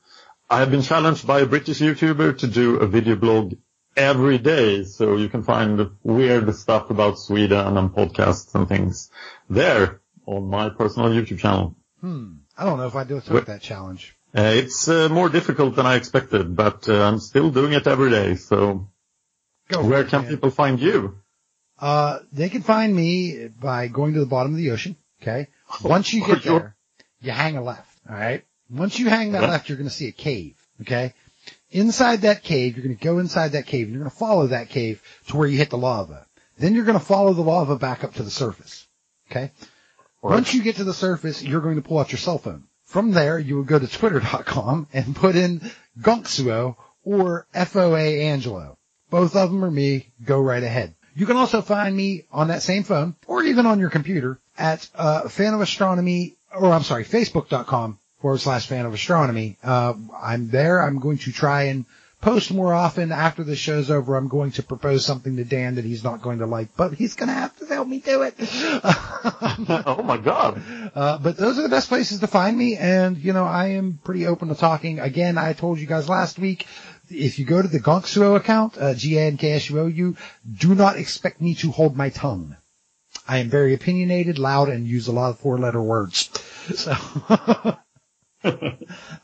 [0.50, 3.54] I have been challenged by a British YouTuber to do a video blog
[3.96, 9.10] every day, so you can find weird stuff about Sweden and podcasts and things
[9.50, 11.76] there on my personal YouTube channel.
[12.00, 12.36] Hmm.
[12.56, 14.16] I don't know if I do took that challenge.
[14.34, 18.10] Uh, it's uh, more difficult than I expected, but uh, I'm still doing it every
[18.10, 18.34] day.
[18.36, 18.88] So
[19.68, 20.30] Go where can man.
[20.30, 21.18] people find you?
[21.78, 24.96] Uh, they can find me by going to the bottom of the ocean.
[25.22, 25.48] Okay.
[25.82, 26.76] Once you get there,
[27.20, 27.98] you hang a left.
[28.08, 28.44] All right.
[28.70, 29.50] Once you hang that Yeah.
[29.50, 30.56] left, you're going to see a cave.
[30.82, 31.14] Okay.
[31.70, 34.46] Inside that cave, you're going to go inside that cave and you're going to follow
[34.48, 36.26] that cave to where you hit the lava.
[36.58, 38.86] Then you're going to follow the lava back up to the surface.
[39.30, 39.52] Okay.
[40.22, 42.64] Once you get to the surface, you're going to pull out your cell phone.
[42.84, 45.70] From there, you will go to twitter.com and put in
[46.00, 48.77] Gonksuo or FOA Angelo.
[49.10, 50.08] Both of them are me.
[50.24, 50.94] Go right ahead.
[51.14, 54.88] You can also find me on that same phone or even on your computer at
[54.94, 59.56] uh, fan of astronomy, or I'm sorry, facebook.com forward slash fan of astronomy.
[59.62, 60.82] Uh, I'm there.
[60.82, 61.86] I'm going to try and
[62.20, 64.16] post more often after the show's over.
[64.16, 67.14] I'm going to propose something to Dan that he's not going to like, but he's
[67.14, 68.34] going to have to help me do it.
[68.40, 70.62] oh my god.
[70.94, 72.76] Uh, but those are the best places to find me.
[72.76, 74.98] And, you know, I am pretty open to talking.
[74.98, 76.66] Again, I told you guys last week,
[77.10, 80.16] if you go to the Gonksuo account, uh, G-A-N-K-S-U-O-U,
[80.58, 82.56] do not expect me to hold my tongue.
[83.26, 86.30] I am very opinionated, loud, and use a lot of four letter words.
[86.68, 86.92] So,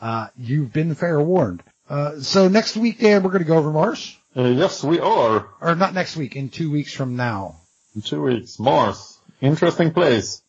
[0.01, 1.62] uh, you've been fair warned.
[1.90, 4.16] Uh, so next week, Dan, we're going to go over Mars.
[4.35, 5.47] Uh, yes, we are.
[5.61, 7.56] Or not next week, in two weeks from now.
[7.94, 9.19] In two weeks, Mars.
[9.43, 10.40] Interesting place.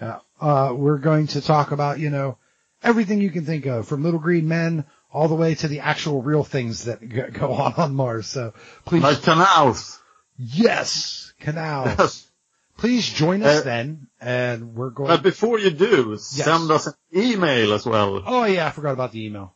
[0.00, 2.38] Uh, uh, we're going to talk about, you know,
[2.84, 4.84] everything you can think of, from little green men
[5.14, 6.98] all the way to the actual real things that
[7.32, 8.26] go on on Mars.
[8.26, 8.52] So
[8.84, 9.98] please, Like canals.
[10.36, 12.26] yes, canals.
[12.76, 15.08] Please join us Uh, then, and we're going.
[15.08, 18.22] But before you do, send us an email as well.
[18.26, 19.54] oh yeah, I forgot about the email.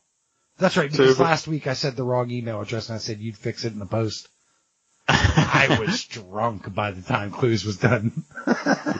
[0.57, 0.89] That's right.
[0.91, 3.73] Because last week I said the wrong email address, and I said you'd fix it
[3.73, 4.27] in the post.
[5.07, 8.23] I was drunk by the time clues was done.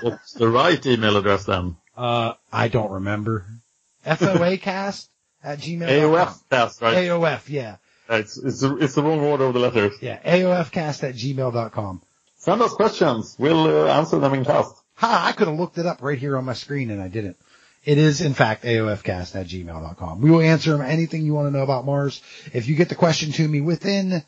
[0.02, 1.76] What's the right email address then?
[1.96, 3.46] Uh, I don't remember.
[4.06, 5.09] FOAcast
[5.44, 5.88] at gmail.
[5.88, 6.96] AOF cast, right?
[6.98, 7.78] AOF, yeah.
[8.10, 9.94] It's, it's, the- it's the wrong order of the letters.
[10.02, 12.02] Yeah, AOFcast at gmail.com.
[12.38, 13.36] Send us questions.
[13.38, 14.76] We'll uh, answer them in cast.
[14.96, 17.38] Ha, I could have looked it up right here on my screen and I didn't.
[17.86, 20.22] It is, in fact, AOFcast at gmail.com.
[20.22, 22.22] We will answer them anything you want to know about Mars.
[22.54, 24.24] If you get the question to me within,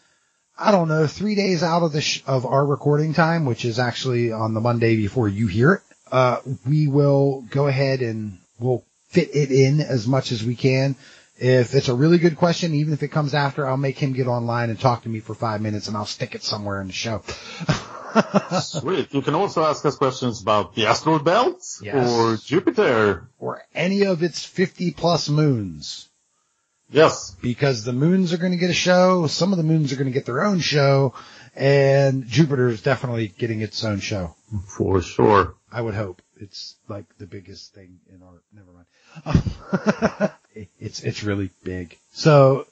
[0.58, 3.78] I don't know, three days out of the, sh- of our recording time, which is
[3.80, 5.82] actually on the Monday before you hear it,
[6.14, 10.96] uh, we will go ahead and we'll fit it in as much as we can.
[11.38, 14.28] If it's a really good question, even if it comes after, I'll make him get
[14.28, 16.94] online and talk to me for five minutes and I'll stick it somewhere in the
[16.94, 17.24] show.
[18.62, 19.14] Sweet.
[19.14, 22.12] You can also ask us questions about the asteroid belt Yes.
[22.12, 23.30] or Jupiter.
[23.40, 26.10] or any of its 50 plus moons.
[26.92, 27.36] Yes.
[27.42, 30.08] Because the moons are going to get a show, some of the moons are going
[30.12, 31.14] to get their own show,
[31.56, 34.36] and Jupiter is definitely getting its own show.
[34.68, 35.56] For sure.
[35.72, 36.22] I would hope.
[36.36, 38.81] It's like the biggest thing in our, never mind.
[40.56, 41.98] It- it's, it's really big.
[42.14, 42.68] So,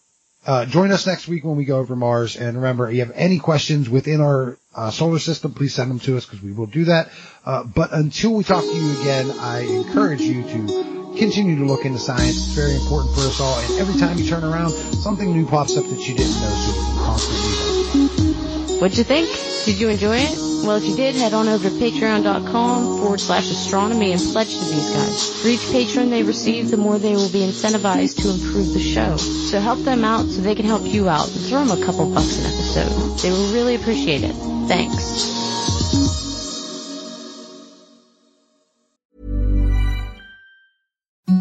[0.46, 2.36] uh, join us next week when we go over Mars.
[2.36, 6.00] And remember, if you have any questions within our uh, solar system, please send them
[6.00, 7.10] to us because we will do that.
[7.46, 11.86] Uh, but until we talk to you again, I encourage you to continue to look
[11.86, 12.38] into science.
[12.38, 13.60] It's very important for us all.
[13.60, 16.50] And every time you turn around, something new pops up that you didn't know.
[16.50, 18.80] So you constantly.
[18.80, 19.30] What'd you think?
[19.66, 20.49] Did you enjoy it?
[20.66, 24.66] Well, if you did, head on over to patreon.com forward slash astronomy and pledge to
[24.66, 25.42] these guys.
[25.42, 29.18] For each patron they receive, the more they will be incentivized to improve the show.
[29.18, 32.14] So help them out so they can help you out and throw them a couple
[32.14, 33.18] bucks an episode.
[33.20, 34.34] They will really appreciate it.
[34.68, 35.40] Thanks.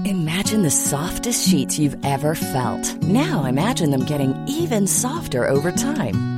[0.04, 3.02] Imagine the softest sheets you've ever felt.
[3.02, 6.38] Now imagine them getting even softer over time.